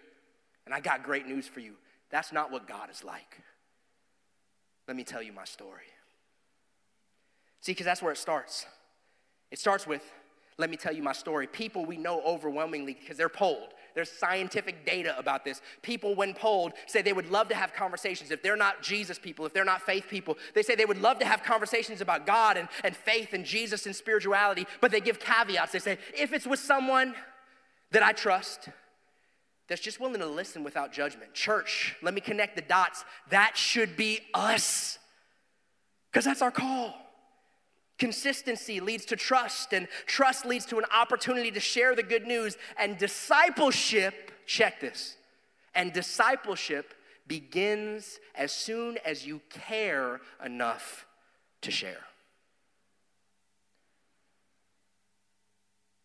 [0.65, 1.73] And I got great news for you.
[2.09, 3.41] That's not what God is like.
[4.87, 5.83] Let me tell you my story.
[7.61, 8.65] See, because that's where it starts.
[9.51, 10.03] It starts with,
[10.57, 11.47] let me tell you my story.
[11.47, 15.61] People we know overwhelmingly, because they're polled, there's scientific data about this.
[15.81, 18.31] People, when polled, say they would love to have conversations.
[18.31, 21.19] If they're not Jesus people, if they're not faith people, they say they would love
[21.19, 25.19] to have conversations about God and, and faith and Jesus and spirituality, but they give
[25.19, 25.71] caveats.
[25.71, 27.13] They say, if it's with someone
[27.91, 28.69] that I trust,
[29.67, 31.33] that's just willing to listen without judgment.
[31.33, 33.05] Church, let me connect the dots.
[33.29, 34.99] That should be us,
[36.11, 36.95] because that's our call.
[37.99, 42.57] Consistency leads to trust, and trust leads to an opportunity to share the good news.
[42.77, 45.15] And discipleship, check this,
[45.73, 46.93] and discipleship
[47.27, 51.05] begins as soon as you care enough
[51.61, 52.01] to share.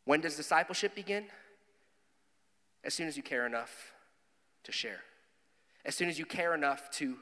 [0.04, 1.24] When does discipleship begin?
[2.88, 3.92] As soon as you care enough
[4.64, 5.00] to share,
[5.84, 7.16] as soon as you care enough to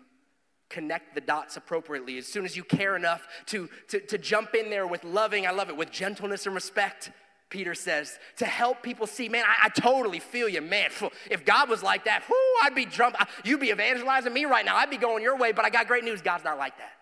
[0.70, 4.70] connect the dots appropriately, as soon as you care enough to, to, to jump in
[4.70, 7.10] there with loving, I love it, with gentleness and respect.
[7.50, 10.90] Peter says, to help people see, man, I, I, totally feel you, man.
[11.28, 13.16] If God was like that, whoo, I'd be drunk.
[13.44, 14.76] You'd be evangelizing me right now.
[14.76, 16.22] I'd be going your way, but I got great news.
[16.22, 16.92] God's not like that.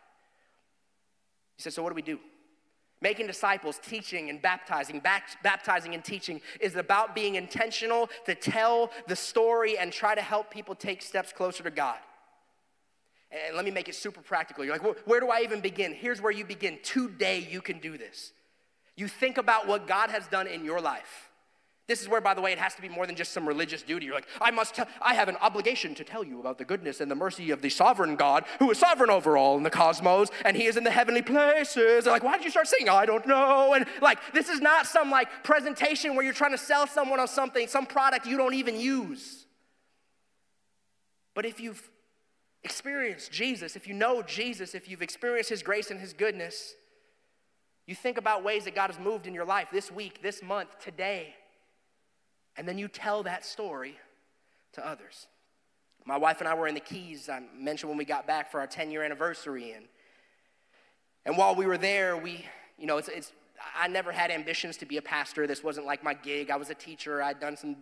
[1.57, 2.19] He says, so what do we do?
[3.05, 4.99] Making disciples, teaching and baptizing,
[5.43, 10.51] baptizing and teaching is about being intentional to tell the story and try to help
[10.51, 11.99] people take steps closer to God.
[13.31, 14.65] And let me make it super practical.
[14.65, 15.93] You're like, well, where do I even begin?
[15.93, 16.79] Here's where you begin.
[16.83, 18.33] Today, you can do this.
[18.97, 21.29] You think about what God has done in your life.
[21.87, 23.83] This is where, by the way, it has to be more than just some religious
[23.83, 24.07] duty.
[24.07, 27.11] You're like, I must, I have an obligation to tell you about the goodness and
[27.11, 30.57] the mercy of the sovereign God who is sovereign over all in the cosmos and
[30.57, 32.05] he is in the heavenly places.
[32.05, 32.89] They're like, why did you start singing?
[32.89, 33.75] I don't know.
[33.75, 37.29] And like, this is not some like presentation where you're trying to sell someone on
[37.29, 39.45] something, some product you don't even use.
[41.35, 41.91] But if you've
[42.63, 46.77] experienced Jesus, if you know Jesus, if you've experienced his grace and his goodness,
[47.87, 50.79] you think about ways that God has moved in your life this week, this month,
[50.83, 51.35] today
[52.57, 53.97] and then you tell that story
[54.73, 55.27] to others.
[56.05, 58.61] My wife and I were in the Keys, I mentioned when we got back for
[58.61, 59.73] our 10 year anniversary.
[59.73, 59.87] And,
[61.25, 62.45] and while we were there, we,
[62.79, 63.33] you know, it's, it's,
[63.75, 65.47] I never had ambitions to be a pastor.
[65.47, 66.51] This wasn't like my gig.
[66.51, 67.23] I was a teacher.
[67.23, 67.77] I'd done some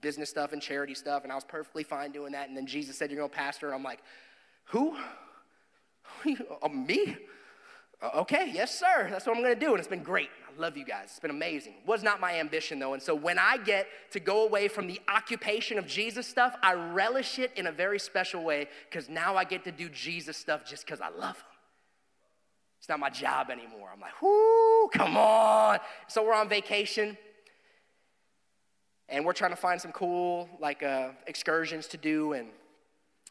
[0.00, 2.48] business stuff and charity stuff, and I was perfectly fine doing that.
[2.48, 3.66] And then Jesus said, You're going to pastor.
[3.66, 4.00] And I'm like,
[4.66, 4.96] Who?
[6.62, 7.16] oh, me?
[8.14, 9.08] Okay, yes, sir.
[9.10, 9.70] That's what I'm going to do.
[9.70, 10.28] And it's been great.
[10.58, 11.06] Love you guys.
[11.06, 11.74] It's been amazing.
[11.86, 12.94] Was not my ambition though.
[12.94, 16.74] And so when I get to go away from the occupation of Jesus stuff, I
[16.74, 20.64] relish it in a very special way because now I get to do Jesus stuff
[20.64, 21.46] just because I love him.
[22.78, 23.88] It's not my job anymore.
[23.92, 25.78] I'm like, whoo, come on.
[26.08, 27.16] So we're on vacation
[29.08, 32.48] and we're trying to find some cool like uh, excursions to do and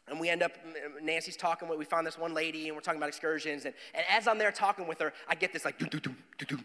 [0.08, 0.52] and we end up,
[1.02, 3.64] Nancy's talking, with, we found this one lady, and we're talking about excursions.
[3.64, 6.14] And, and as I'm there talking with her, I get this like, doo doo doo
[6.38, 6.58] doo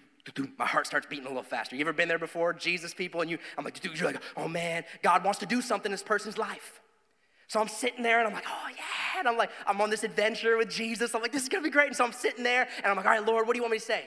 [0.58, 1.76] my heart starts beating a little faster.
[1.76, 2.54] You ever been there before?
[2.54, 5.90] Jesus people, and you, I'm like, you're like, oh man, God wants to do something
[5.90, 6.82] in this person's life.
[7.48, 9.20] So I'm sitting there and I'm like, oh yeah.
[9.20, 11.16] And I'm like, I'm on this adventure with Jesus.
[11.16, 11.88] I'm like, this is gonna be great.
[11.88, 13.72] And so I'm sitting there and I'm like, all right, Lord, what do you want
[13.72, 14.04] me to say?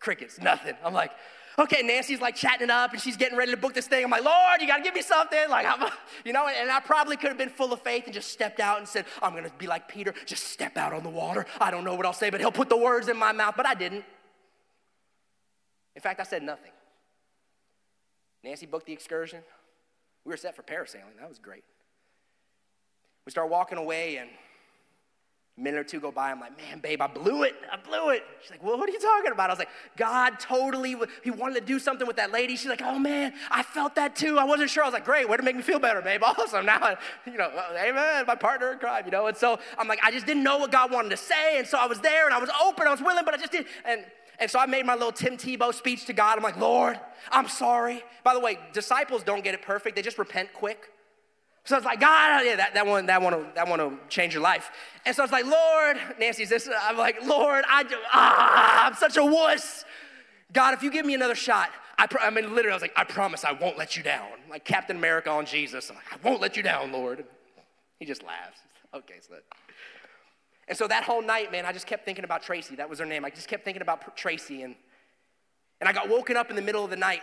[0.00, 0.74] Crickets, nothing.
[0.84, 1.10] I'm like,
[1.58, 4.04] okay, Nancy's like chatting it up and she's getting ready to book this thing.
[4.04, 5.48] I'm like, Lord, you got to give me something.
[5.48, 5.90] Like, I'm,
[6.24, 8.78] you know, and I probably could have been full of faith and just stepped out
[8.78, 11.46] and said, I'm to be like Peter, just step out on the water.
[11.60, 13.54] I don't know what I'll say, but he'll put the words in my mouth.
[13.56, 14.04] But I didn't.
[15.96, 16.70] In fact, I said nothing.
[18.44, 19.40] Nancy booked the excursion.
[20.24, 21.18] We were set for parasailing.
[21.18, 21.64] That was great.
[23.26, 24.30] We start walking away and
[25.58, 27.54] minute or two go by, I'm like, man, babe, I blew it.
[27.70, 28.24] I blew it.
[28.42, 29.50] She's like, well, what are you talking about?
[29.50, 32.56] I was like, God totally, he wanted to do something with that lady.
[32.56, 34.38] She's like, oh man, I felt that too.
[34.38, 34.84] I wasn't sure.
[34.84, 36.22] I was like, great, way to make me feel better, babe.
[36.38, 36.66] Awesome.
[36.66, 39.26] Now, you know, amen, my partner in crime, you know.
[39.26, 41.58] And so I'm like, I just didn't know what God wanted to say.
[41.58, 43.50] And so I was there and I was open, I was willing, but I just
[43.50, 43.66] didn't.
[43.84, 44.04] And,
[44.38, 46.36] and so I made my little Tim Tebow speech to God.
[46.36, 47.00] I'm like, Lord,
[47.32, 48.04] I'm sorry.
[48.24, 50.92] By the way, disciples don't get it perfect, they just repent quick.
[51.68, 54.32] So I was like, God, yeah, that, that one, that one, that one will change
[54.32, 54.70] your life.
[55.04, 56.66] And so I was like, Lord, Nancy's this.
[56.80, 59.84] I'm like, Lord, I, ah, I'm such a wuss.
[60.50, 62.94] God, if you give me another shot, I, pro- I mean, literally, I was like,
[62.96, 64.28] I promise I won't let you down.
[64.48, 65.90] Like Captain America on Jesus.
[65.90, 67.26] I'm like, I won't let you down, Lord.
[67.98, 68.60] He just laughs.
[68.94, 69.42] Okay, so that.
[70.68, 72.76] And so that whole night, man, I just kept thinking about Tracy.
[72.76, 73.26] That was her name.
[73.26, 74.62] I just kept thinking about Tracy.
[74.62, 74.74] And,
[75.82, 77.20] and I got woken up in the middle of the night.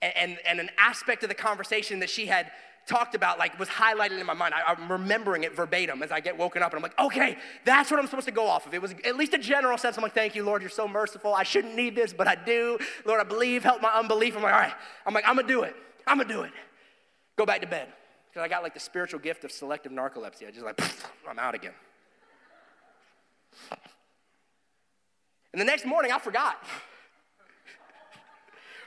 [0.00, 2.50] And, and, and an aspect of the conversation that she had
[2.86, 4.54] talked about, like, was highlighted in my mind.
[4.54, 7.90] I, am remembering it verbatim as I get woken up, and I'm like, okay, that's
[7.90, 8.74] what I'm supposed to go off of.
[8.74, 9.96] It was at least a general sense.
[9.96, 11.34] I'm like, thank you, Lord, you're so merciful.
[11.34, 12.78] I shouldn't need this, but I do.
[13.04, 14.36] Lord, I believe, help my unbelief.
[14.36, 14.74] I'm like, all right,
[15.06, 15.76] I'm like, I'm gonna do it.
[16.06, 16.52] I'm gonna do it.
[17.36, 17.88] Go back to bed.
[18.30, 20.48] Because I got like the spiritual gift of selective narcolepsy.
[20.48, 20.80] I just like,
[21.28, 21.74] I'm out again.
[25.52, 26.56] And the next morning, I forgot.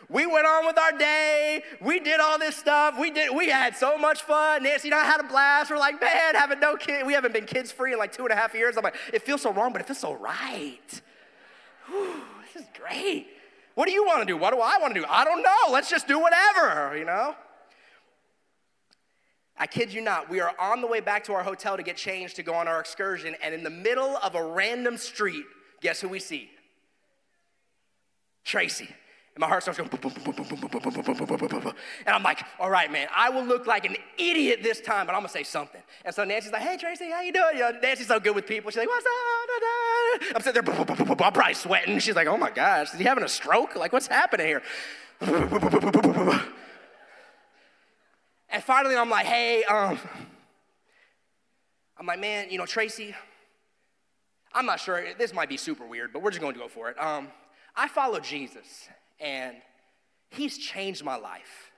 [0.09, 1.63] We went on with our day.
[1.81, 2.95] We did all this stuff.
[2.99, 3.35] We did.
[3.35, 4.63] We had so much fun.
[4.63, 5.71] Nancy and I had a blast.
[5.71, 7.05] We're like, man, having no kid.
[7.05, 8.77] We haven't been kids free in like two and a half years.
[8.77, 11.01] I'm like, it feels so wrong, but it feels so right.
[11.87, 12.21] Whew,
[12.53, 13.27] this is great.
[13.73, 14.37] What do you want to do?
[14.37, 15.05] What do I want to do?
[15.09, 15.71] I don't know.
[15.71, 17.35] Let's just do whatever, you know?
[19.57, 21.95] I kid you not, we are on the way back to our hotel to get
[21.95, 25.45] changed to go on our excursion, and in the middle of a random street,
[25.81, 26.49] guess who we see?
[28.43, 28.89] Tracy.
[29.35, 29.89] And my heart starts going,
[32.05, 35.13] and I'm like, all right, man, I will look like an idiot this time, but
[35.13, 35.81] I'm gonna say something.
[36.05, 37.57] And so Nancy's like, hey, Tracy, how you doing?
[37.57, 38.71] You Nancy's so good with people.
[38.71, 39.11] She's like, what's up?
[40.35, 41.99] I'm sitting there, I'm probably sweating.
[41.99, 43.75] She's like, oh my gosh, is he having a stroke?
[43.75, 44.61] Like, what's happening here?
[48.49, 49.99] And finally, I'm like, hey, um,
[51.97, 53.13] I'm like, man, you know, Tracy,
[54.53, 56.95] I'm not sure, this might be super weird, but we're just gonna go for it.
[56.97, 57.27] Um,
[57.75, 58.87] I follow Jesus
[59.19, 59.55] and
[60.29, 61.71] He's changed my life.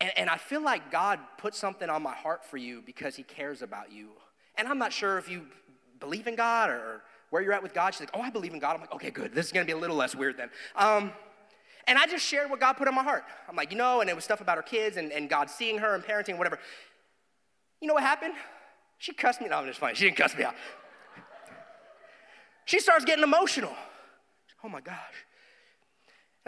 [0.00, 3.22] And, and, I feel like God put something on my heart for you because He
[3.22, 4.10] cares about you.
[4.56, 5.46] And I'm not sure if you
[6.00, 7.94] believe in God or where you're at with God.
[7.94, 8.74] She's like, Oh, I believe in God.
[8.74, 9.34] I'm like, Okay, good.
[9.34, 10.50] This is gonna be a little less weird then.
[10.76, 11.12] Um,
[11.86, 13.24] and I just shared what God put on my heart.
[13.48, 15.78] I'm like, You know, and it was stuff about her kids and, and God seeing
[15.78, 16.58] her and parenting, whatever.
[17.80, 18.34] You know what happened?
[18.98, 19.48] She cussed me.
[19.48, 19.94] No, I'm just funny.
[19.94, 20.54] She didn't cuss me out.
[22.64, 23.72] She starts getting emotional.
[24.62, 25.24] oh my gosh.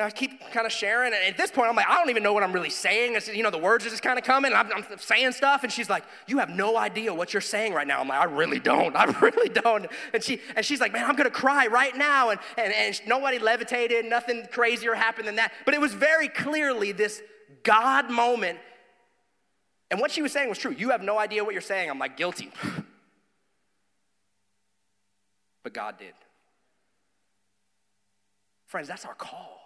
[0.00, 1.12] And I keep kind of sharing.
[1.12, 3.16] And at this point, I'm like, I don't even know what I'm really saying.
[3.16, 4.54] It's, you know, the words are just kind of coming.
[4.54, 5.62] I'm, I'm, saying stuff.
[5.62, 8.00] And she's like, You have no idea what you're saying right now.
[8.00, 8.96] I'm like, I really don't.
[8.96, 9.86] I really don't.
[10.14, 12.30] And, she, and she's like, Man, I'm going to cry right now.
[12.30, 14.06] And, and, and nobody levitated.
[14.06, 15.52] Nothing crazier happened than that.
[15.66, 17.20] But it was very clearly this
[17.62, 18.58] God moment.
[19.90, 20.72] And what she was saying was true.
[20.72, 21.90] You have no idea what you're saying.
[21.90, 22.50] I'm like, Guilty.
[25.62, 26.14] but God did.
[28.66, 29.59] Friends, that's our call.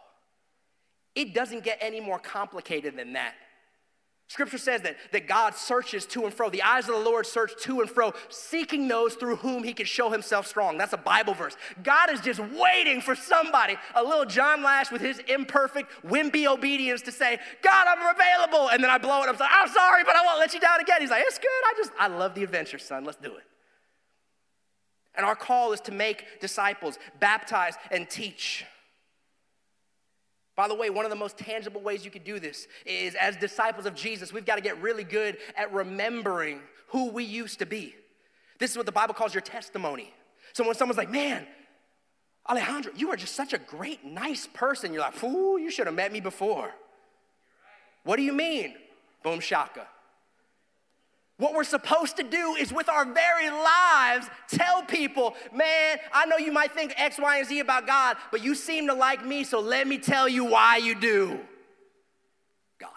[1.14, 3.34] It doesn't get any more complicated than that.
[4.26, 6.48] Scripture says that, that God searches to and fro.
[6.48, 9.84] The eyes of the Lord search to and fro, seeking those through whom he can
[9.84, 10.78] show himself strong.
[10.78, 11.56] That's a Bible verse.
[11.82, 17.02] God is just waiting for somebody, a little John Lash with his imperfect, wimpy obedience
[17.02, 18.70] to say, God, I'm available.
[18.70, 19.28] And then I blow it.
[19.28, 21.02] I'm like, I'm sorry, but I won't let you down again.
[21.02, 21.48] He's like, it's good.
[21.66, 23.04] I just, I love the adventure, son.
[23.04, 23.44] Let's do it.
[25.14, 28.64] And our call is to make disciples, baptize, and teach.
[30.56, 33.36] By the way, one of the most tangible ways you could do this is as
[33.36, 37.66] disciples of Jesus, we've got to get really good at remembering who we used to
[37.66, 37.94] be.
[38.58, 40.14] This is what the Bible calls your testimony.
[40.52, 41.46] So when someone's like, man,
[42.48, 45.96] Alejandro, you are just such a great, nice person, you're like, fool, you should have
[45.96, 46.70] met me before.
[48.04, 48.76] What do you mean?
[49.22, 49.88] Boom shaka.
[51.36, 56.36] What we're supposed to do is with our very lives tell people, man, I know
[56.36, 59.42] you might think X, Y, and Z about God, but you seem to like me,
[59.42, 61.40] so let me tell you why you do.
[62.78, 62.90] God.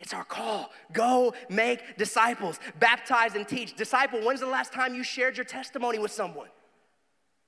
[0.00, 0.70] It's our call.
[0.92, 3.74] Go make disciples, baptize and teach.
[3.74, 6.48] Disciple, when's the last time you shared your testimony with someone?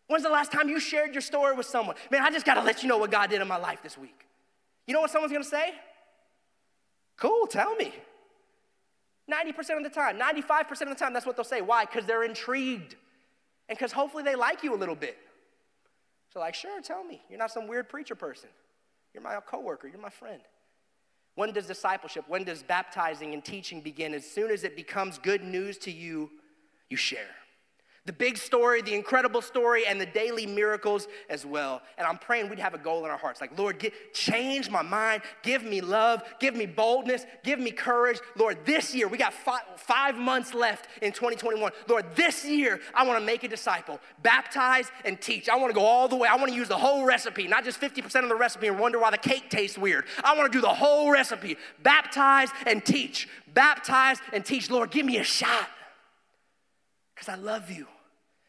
[0.06, 1.96] When's the last time you shared your story with someone?
[2.10, 4.26] Man, I just gotta let you know what God did in my life this week.
[4.86, 5.74] You know what someone's gonna say?
[7.18, 7.92] Cool, tell me.
[9.30, 11.60] 90% of the time, 95% of the time, that's what they'll say.
[11.60, 11.84] Why?
[11.84, 12.96] Because they're intrigued.
[13.68, 15.18] And because hopefully they like you a little bit.
[16.32, 17.22] So, like, sure, tell me.
[17.28, 18.48] You're not some weird preacher person.
[19.12, 20.40] You're my coworker, you're my friend.
[21.34, 24.12] When does discipleship, when does baptizing and teaching begin?
[24.14, 26.30] As soon as it becomes good news to you,
[26.90, 27.20] you share
[28.08, 31.82] the big story, the incredible story, and the daily miracles as well.
[31.98, 34.80] And I'm praying we'd have a goal in our hearts like, Lord, get, change my
[34.80, 38.18] mind, give me love, give me boldness, give me courage.
[38.34, 41.70] Lord, this year, we got five, five months left in 2021.
[41.86, 45.50] Lord, this year, I wanna make a disciple, baptize and teach.
[45.50, 46.30] I wanna go all the way.
[46.30, 49.10] I wanna use the whole recipe, not just 50% of the recipe and wonder why
[49.10, 50.06] the cake tastes weird.
[50.24, 54.70] I wanna do the whole recipe, baptize and teach, baptize and teach.
[54.70, 55.68] Lord, give me a shot
[57.14, 57.86] because I love you.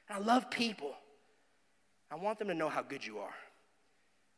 [0.09, 0.93] I love people.
[2.11, 3.33] I want them to know how good you are.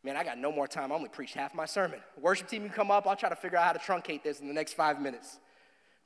[0.03, 0.91] Man, I got no more time.
[0.91, 1.99] I only preached half my sermon.
[2.19, 3.07] Worship team, you come up.
[3.07, 5.39] I'll try to figure out how to truncate this in the next five minutes.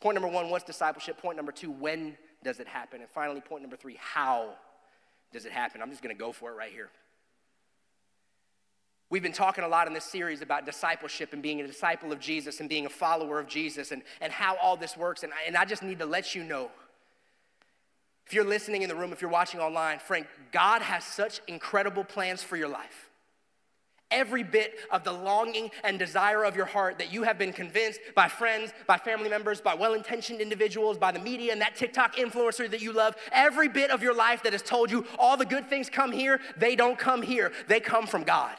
[0.02, 1.18] Point number one, what's discipleship?
[1.18, 3.02] Point number two, when does it happen?
[3.02, 4.54] And finally, point number three, how
[5.32, 5.82] does it happen?
[5.82, 6.90] I'm just going to go for it right here.
[9.10, 12.20] We've been talking a lot in this series about discipleship and being a disciple of
[12.20, 15.24] Jesus and being a follower of Jesus and, and how all this works.
[15.24, 16.70] And I, and I just need to let you know
[18.26, 22.04] if you're listening in the room, if you're watching online, Frank, God has such incredible
[22.04, 23.10] plans for your life.
[24.12, 28.00] Every bit of the longing and desire of your heart that you have been convinced
[28.16, 32.16] by friends, by family members, by well intentioned individuals, by the media and that TikTok
[32.16, 35.46] influencer that you love, every bit of your life that has told you all the
[35.46, 38.56] good things come here, they don't come here, they come from God.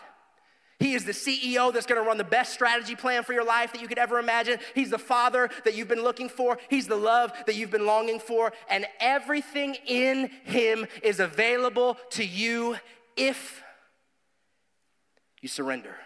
[0.79, 3.81] He is the CEO that's gonna run the best strategy plan for your life that
[3.81, 4.59] you could ever imagine.
[4.75, 6.59] He's the father that you've been looking for.
[6.69, 8.53] He's the love that you've been longing for.
[8.69, 12.77] And everything in Him is available to you
[13.17, 13.63] if
[15.41, 15.97] you surrender.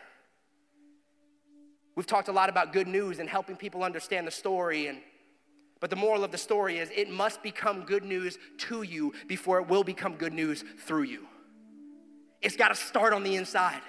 [1.96, 4.98] We've talked a lot about good news and helping people understand the story and
[5.80, 9.58] but the moral of the story is it must become good news to you before
[9.60, 11.26] it will become good news through you.
[12.42, 13.80] It's got to start on the inside.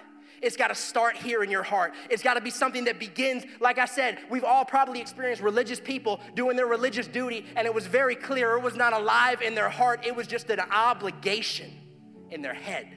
[0.42, 1.94] It's got to start here in your heart.
[2.10, 5.80] It's got to be something that begins, like I said, we've all probably experienced religious
[5.80, 9.54] people doing their religious duty, and it was very clear it was not alive in
[9.54, 11.72] their heart, it was just an obligation
[12.32, 12.88] in their head.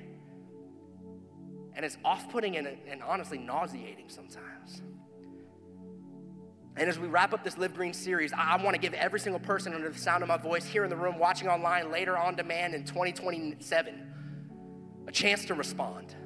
[1.76, 4.80] And it's off putting and, and honestly nauseating sometimes.
[6.76, 9.20] And as we wrap up this Live Green series, I, I want to give every
[9.20, 12.16] single person under the sound of my voice here in the room, watching online, later
[12.16, 14.12] on demand in 2027,
[15.07, 16.16] a chance to respond.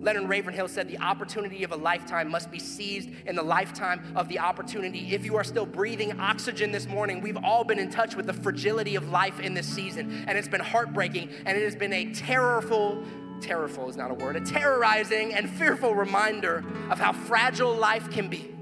[0.00, 4.28] Leonard Ravenhill said the opportunity of a lifetime must be seized in the lifetime of
[4.28, 5.14] the opportunity.
[5.14, 8.32] If you are still breathing oxygen this morning, we've all been in touch with the
[8.32, 12.12] fragility of life in this season, and it's been heartbreaking, and it has been a
[12.14, 13.04] terrorful,
[13.42, 18.28] terrorful is not a word, a terrorizing and fearful reminder of how fragile life can
[18.28, 18.54] be.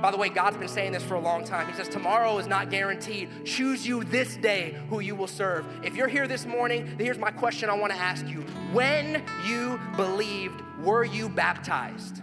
[0.00, 1.68] By the way, God's been saying this for a long time.
[1.68, 3.28] He says, Tomorrow is not guaranteed.
[3.44, 5.66] Choose you this day who you will serve.
[5.84, 8.40] If you're here this morning, here's my question I want to ask you
[8.72, 12.22] When you believed, were you baptized?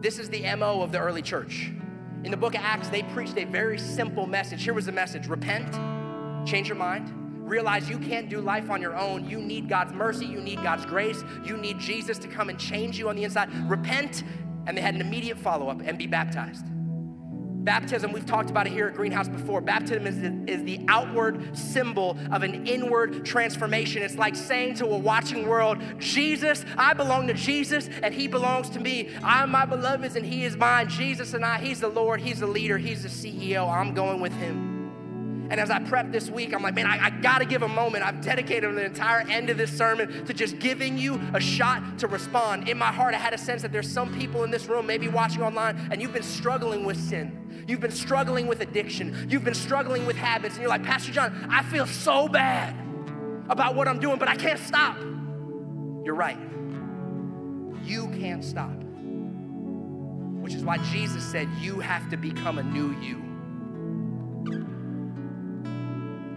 [0.00, 1.70] This is the MO of the early church.
[2.24, 4.64] In the book of Acts, they preached a very simple message.
[4.64, 5.70] Here was the message repent,
[6.48, 7.12] change your mind,
[7.46, 9.28] realize you can't do life on your own.
[9.28, 12.98] You need God's mercy, you need God's grace, you need Jesus to come and change
[12.98, 13.52] you on the inside.
[13.68, 14.24] Repent
[14.66, 16.64] and they had an immediate follow up and be baptized.
[17.66, 19.60] Baptism, we've talked about it here at Greenhouse before.
[19.60, 24.02] Baptism is the, is the outward symbol of an inward transformation.
[24.02, 28.70] It's like saying to a watching world, Jesus, I belong to Jesus and he belongs
[28.70, 29.08] to me.
[29.20, 30.88] I am my beloved's and he is mine.
[30.88, 33.68] Jesus and I, he's the Lord, he's the leader, he's the CEO.
[33.68, 34.75] I'm going with him.
[35.48, 37.68] And as I prep this week, I'm like, man, I, I got to give a
[37.68, 38.04] moment.
[38.04, 42.08] I've dedicated the entire end of this sermon to just giving you a shot to
[42.08, 42.68] respond.
[42.68, 45.08] In my heart, I had a sense that there's some people in this room, maybe
[45.08, 47.64] watching online, and you've been struggling with sin.
[47.66, 49.26] You've been struggling with addiction.
[49.28, 50.54] You've been struggling with habits.
[50.54, 52.74] And you're like, Pastor John, I feel so bad
[53.48, 54.96] about what I'm doing, but I can't stop.
[56.04, 56.38] You're right.
[57.82, 58.74] You can't stop.
[60.42, 63.25] Which is why Jesus said, You have to become a new you.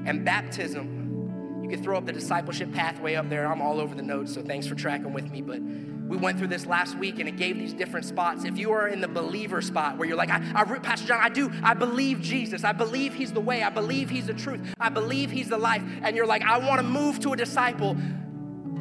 [0.09, 3.45] And baptism, you could throw up the discipleship pathway up there.
[3.45, 5.43] I'm all over the notes, so thanks for tracking with me.
[5.43, 8.43] But we went through this last week and it gave these different spots.
[8.43, 11.29] If you are in the believer spot where you're like, I, I, Pastor John, I
[11.29, 12.63] do, I believe Jesus.
[12.63, 13.61] I believe he's the way.
[13.61, 14.73] I believe he's the truth.
[14.79, 15.83] I believe he's the life.
[16.01, 17.95] And you're like, I want to move to a disciple.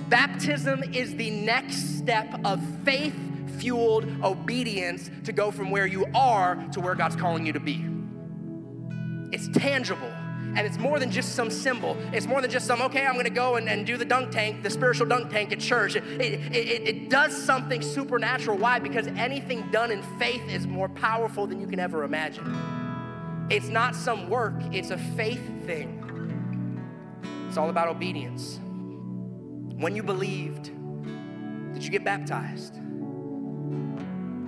[0.08, 3.14] Baptism is the next step of faith
[3.58, 7.84] fueled obedience to go from where you are to where God's calling you to be.
[9.30, 10.10] It's tangible.
[10.58, 11.96] And it's more than just some symbol.
[12.12, 14.64] It's more than just some, okay, I'm gonna go and, and do the dunk tank,
[14.64, 15.94] the spiritual dunk tank at church.
[15.94, 18.58] It, it, it, it does something supernatural.
[18.58, 18.80] Why?
[18.80, 22.58] Because anything done in faith is more powerful than you can ever imagine.
[23.50, 25.94] It's not some work, it's a faith thing.
[27.46, 28.58] It's all about obedience.
[29.76, 30.72] When you believed,
[31.72, 32.74] did you get baptized?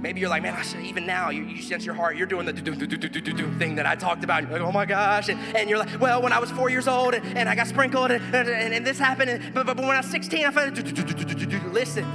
[0.00, 2.74] Maybe you're like, man, even now, you, you sense your heart, you're doing the do,
[2.74, 4.42] do, do, do, do, do, do thing that I talked about.
[4.42, 5.28] You're like, oh my gosh.
[5.28, 7.66] And, and, you're like, well, when I was four years old and, and I got
[7.66, 10.74] sprinkled and, and, and this happened, and, but, but when I was 16, I felt,
[10.74, 11.68] do, do, do, do, do, do, do.
[11.68, 12.06] listen.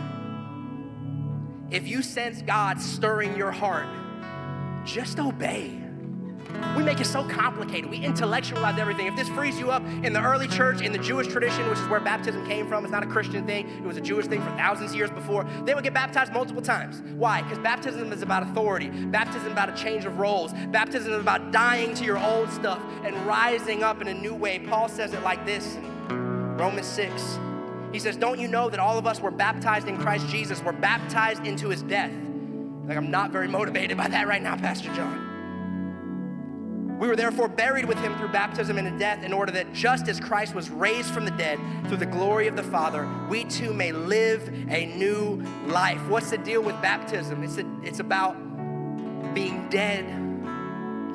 [1.70, 3.88] If you sense God stirring your heart,
[4.86, 5.85] just obey.
[6.76, 7.90] We make it so complicated.
[7.90, 9.08] We intellectualize everything.
[9.08, 11.88] If this frees you up in the early church, in the Jewish tradition, which is
[11.88, 14.50] where baptism came from, it's not a Christian thing, it was a Jewish thing for
[14.52, 17.02] thousands of years before, they would get baptized multiple times.
[17.16, 17.42] Why?
[17.42, 18.90] Because baptism is about authority.
[18.90, 20.54] Baptism is about a change of roles.
[20.72, 24.60] Baptism is about dying to your old stuff and rising up in a new way.
[24.60, 25.76] Paul says it like this
[26.10, 27.40] in Romans 6.
[27.94, 30.62] He says, Don't you know that all of us were baptized in Christ Jesus?
[30.62, 32.12] We're baptized into his death.
[32.86, 35.25] Like, I'm not very motivated by that right now, Pastor John.
[37.00, 40.20] We were therefore buried with him through baptism into death, in order that just as
[40.20, 43.92] Christ was raised from the dead through the glory of the Father, we too may
[43.92, 46.02] live a new life.
[46.08, 47.44] What's the deal with baptism?
[47.44, 48.34] It's, a, it's about
[49.34, 50.06] being dead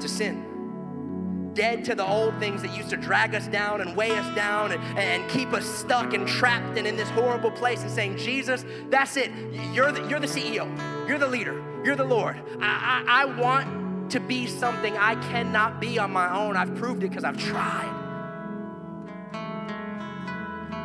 [0.01, 0.51] to sin
[1.55, 4.73] dead to the old things that used to drag us down and weigh us down
[4.73, 8.65] and, and keep us stuck and trapped and in this horrible place and saying, Jesus,
[8.89, 9.31] that's it.
[9.73, 10.69] You're the, you're the CEO.
[11.09, 11.63] You're the leader.
[11.85, 12.37] You're the Lord.
[12.61, 16.57] I, I, I want to be something I cannot be on my own.
[16.57, 17.97] I've proved it because I've tried.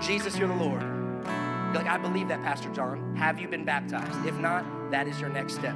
[0.01, 0.82] Jesus, you're the Lord.
[0.82, 3.15] You're like, I believe that, Pastor John.
[3.15, 4.26] Have you been baptized?
[4.26, 5.76] If not, that is your next step.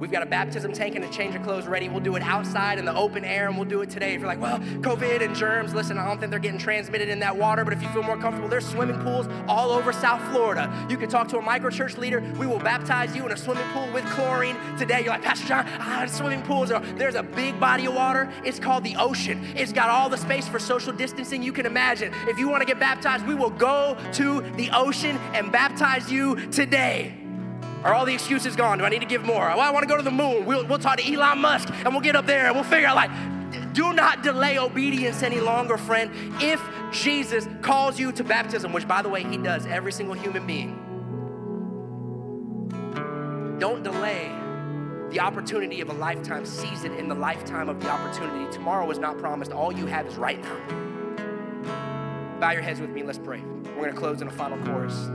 [0.00, 1.90] We've got a baptism tank and a change of clothes ready.
[1.90, 4.14] We'll do it outside in the open air and we'll do it today.
[4.14, 7.18] If you're like, well, COVID and germs, listen, I don't think they're getting transmitted in
[7.20, 10.72] that water, but if you feel more comfortable, there's swimming pools all over South Florida.
[10.88, 12.22] You can talk to a microchurch leader.
[12.38, 15.02] We will baptize you in a swimming pool with chlorine today.
[15.02, 16.70] You're like, Pastor John, ah, swimming pools.
[16.70, 18.32] Are, there's a big body of water.
[18.42, 19.44] It's called the ocean.
[19.54, 22.14] It's got all the space for social distancing you can imagine.
[22.26, 26.36] If you want to get baptized, we will go to the ocean and baptize you
[26.50, 27.19] today.
[27.84, 28.78] Are all the excuses gone?
[28.78, 29.46] Do I need to give more?
[29.46, 30.44] Well, I want to go to the moon.
[30.44, 32.96] We'll, we'll talk to Elon Musk and we'll get up there and we'll figure out
[32.96, 33.10] like,
[33.72, 36.10] do not delay obedience any longer, friend.
[36.42, 36.60] If
[36.92, 40.76] Jesus calls you to baptism, which by the way, he does every single human being,
[43.58, 44.30] don't delay
[45.10, 46.44] the opportunity of a lifetime.
[46.44, 48.50] season in the lifetime of the opportunity.
[48.52, 49.52] Tomorrow is not promised.
[49.52, 50.56] All you have is right now.
[52.40, 53.02] Bow your heads with me.
[53.02, 53.40] Let's pray.
[53.40, 55.08] We're going to close in a final chorus.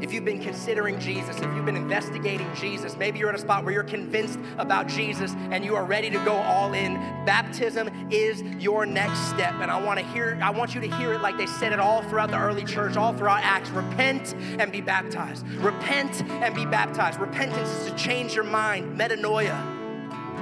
[0.00, 3.64] If you've been considering Jesus, if you've been investigating Jesus, maybe you're in a spot
[3.64, 6.94] where you're convinced about Jesus and you are ready to go all in,
[7.26, 9.54] baptism is your next step.
[9.60, 11.78] And I want to hear, I want you to hear it like they said it
[11.80, 13.68] all throughout the early church, all throughout Acts.
[13.70, 15.46] Repent and be baptized.
[15.58, 17.20] Repent and be baptized.
[17.20, 19.80] Repentance is to change your mind, metanoia,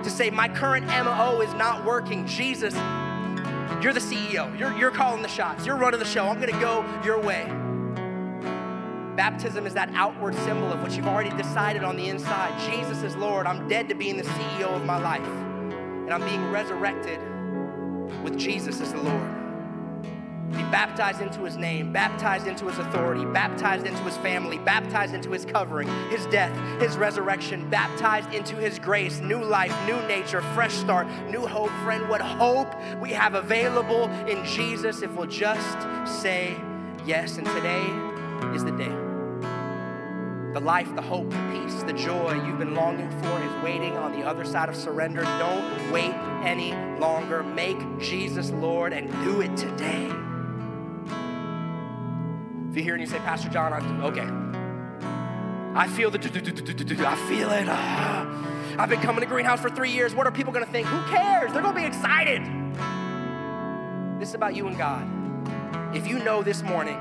[0.04, 2.24] to say, my current MO is not working.
[2.26, 2.74] Jesus,
[3.82, 4.56] you're the CEO.
[4.58, 5.66] You're, you're calling the shots.
[5.66, 6.28] You're running the show.
[6.28, 7.67] I'm going to go your way.
[9.18, 12.56] Baptism is that outward symbol of what you've already decided on the inside.
[12.70, 13.48] Jesus is Lord.
[13.48, 17.18] I'm dead to being the CEO of my life, and I'm being resurrected
[18.22, 19.28] with Jesus as the Lord.
[20.52, 25.32] Be baptized into his name, baptized into his authority, baptized into his family, baptized into
[25.32, 30.74] his covering, his death, his resurrection, baptized into his grace, new life, new nature, fresh
[30.74, 31.70] start, new hope.
[31.82, 36.56] Friend, what hope we have available in Jesus if we'll just say
[37.04, 37.36] yes.
[37.36, 37.84] And today
[38.54, 39.07] is the day.
[40.54, 44.12] The life, the hope, the peace, the joy you've been longing for is waiting on
[44.12, 45.22] the other side of surrender.
[45.22, 47.42] Don't wait any longer.
[47.42, 50.06] Make Jesus Lord and do it today.
[52.70, 54.26] If you hear and you say, Pastor John, I'm, okay,
[55.78, 57.66] I feel the, I feel it.
[57.68, 58.48] Ah.
[58.78, 60.14] I've been coming to Greenhouse for three years.
[60.14, 60.86] What are people going to think?
[60.86, 61.52] Who cares?
[61.52, 62.42] They're going to be excited.
[64.20, 65.96] This is about you and God.
[65.96, 66.96] If you know this morning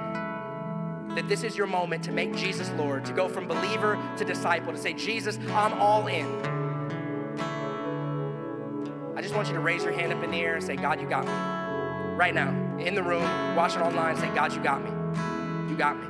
[1.18, 4.72] that this is your moment to make Jesus Lord, to go from believer to disciple,
[4.72, 6.28] to say, Jesus, I'm all in.
[9.15, 11.01] I just want you to raise your hand up in the air and say, God,
[11.01, 11.32] you got me.
[12.15, 13.24] Right now, in the room,
[13.55, 14.91] watching online, say, God, you got me.
[15.72, 16.05] You got me.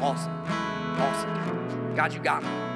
[0.00, 0.32] Awesome.
[0.46, 1.96] Awesome.
[1.96, 2.73] God, you got me.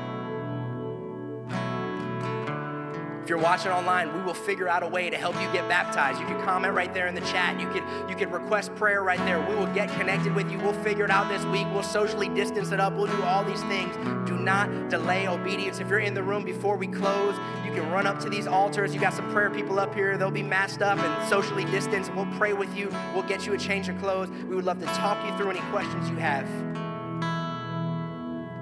[3.29, 6.19] If you're watching online, we will figure out a way to help you get baptized.
[6.19, 7.61] You can comment right there in the chat.
[7.61, 9.39] You can you can request prayer right there.
[9.39, 10.57] We will get connected with you.
[10.57, 11.67] We'll figure it out this week.
[11.71, 12.95] We'll socially distance it up.
[12.95, 13.95] We'll do all these things.
[14.27, 15.79] Do not delay obedience.
[15.79, 18.95] If you're in the room before we close, you can run up to these altars.
[18.95, 20.17] You got some prayer people up here.
[20.17, 22.15] They'll be masked up and socially distanced.
[22.15, 22.89] We'll pray with you.
[23.13, 24.31] We'll get you a change of clothes.
[24.31, 26.49] We would love to talk you through any questions you have.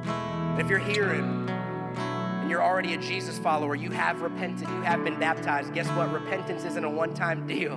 [0.09, 1.56] And if you're here and
[2.47, 6.13] and you're already a Jesus follower, you have repented, you have been baptized, guess what?
[6.13, 7.77] Repentance isn't a one time deal.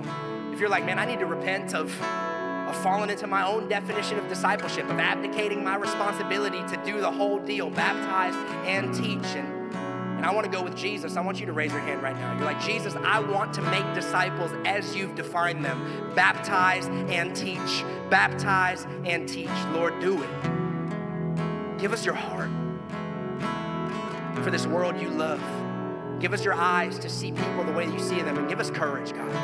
[0.52, 4.16] If you're like, man, I need to repent of, of falling into my own definition
[4.16, 8.32] of discipleship, of abdicating my responsibility to do the whole deal, baptize
[8.64, 9.34] and teach.
[9.34, 11.16] And, and I want to go with Jesus.
[11.16, 12.34] I want you to raise your hand right now.
[12.34, 16.12] You're like, Jesus, I want to make disciples as you've defined them.
[16.14, 17.84] Baptize and teach.
[18.08, 19.50] Baptize and teach.
[19.72, 21.78] Lord, do it.
[21.80, 22.50] Give us your heart
[24.42, 25.40] for this world you love.
[26.20, 28.70] Give us your eyes to see people the way you see them and give us
[28.70, 29.34] courage, God.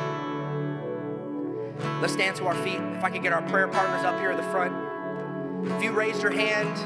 [2.00, 2.80] Let's stand to our feet.
[2.80, 4.74] If I could get our prayer partners up here in the front.
[5.72, 6.76] If you raised your hand,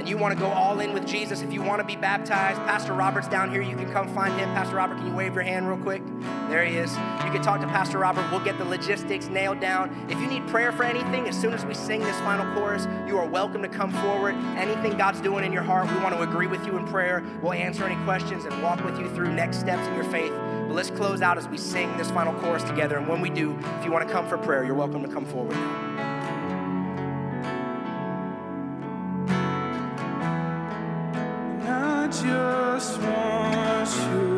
[0.00, 2.58] and you want to go all in with Jesus, if you want to be baptized,
[2.60, 3.60] Pastor Robert's down here.
[3.60, 4.48] You can come find him.
[4.54, 6.02] Pastor Robert, can you wave your hand real quick?
[6.48, 6.90] There he is.
[6.92, 8.26] You can talk to Pastor Robert.
[8.30, 10.06] We'll get the logistics nailed down.
[10.08, 13.18] If you need prayer for anything, as soon as we sing this final chorus, you
[13.18, 14.34] are welcome to come forward.
[14.56, 17.22] Anything God's doing in your heart, we want to agree with you in prayer.
[17.42, 20.32] We'll answer any questions and walk with you through next steps in your faith.
[20.32, 22.96] But let's close out as we sing this final chorus together.
[22.96, 25.26] And when we do, if you want to come for prayer, you're welcome to come
[25.26, 26.09] forward now.
[32.80, 34.29] Just want you,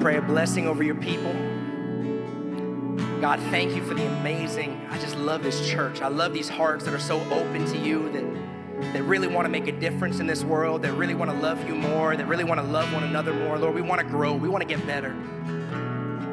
[0.00, 1.32] pray a blessing over your people.
[3.20, 4.86] God, thank you for the amazing.
[4.90, 6.00] I just love this church.
[6.00, 9.50] I love these hearts that are so open to you, that, that really want to
[9.50, 12.44] make a difference in this world, that really want to love you more, that really
[12.44, 13.58] want to love one another more.
[13.58, 15.14] Lord, we want to grow, we want to get better.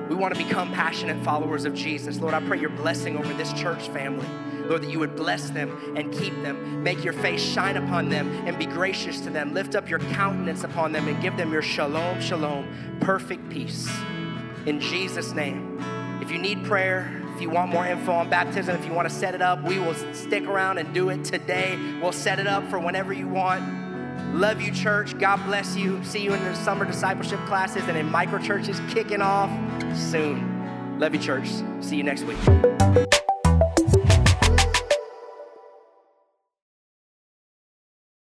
[0.08, 2.20] We want to become passionate followers of Jesus.
[2.20, 4.26] Lord, I pray your blessing over this church family.
[4.68, 8.30] Lord, that you would bless them and keep them, make your face shine upon them
[8.46, 11.62] and be gracious to them, lift up your countenance upon them and give them your
[11.62, 13.90] shalom, shalom, perfect peace.
[14.66, 15.80] In Jesus' name.
[16.22, 19.16] If you need prayer, if you want more info on baptism, if you want to
[19.16, 21.80] set it up, we will stick around and do it today.
[22.02, 23.64] We'll set it up for whenever you want.
[24.36, 25.18] Love you, church.
[25.18, 26.04] God bless you.
[26.04, 29.50] See you in the summer discipleship classes and in micro churches kicking off
[29.96, 31.00] soon.
[31.00, 31.48] Love you, church.
[31.80, 32.38] See you next week.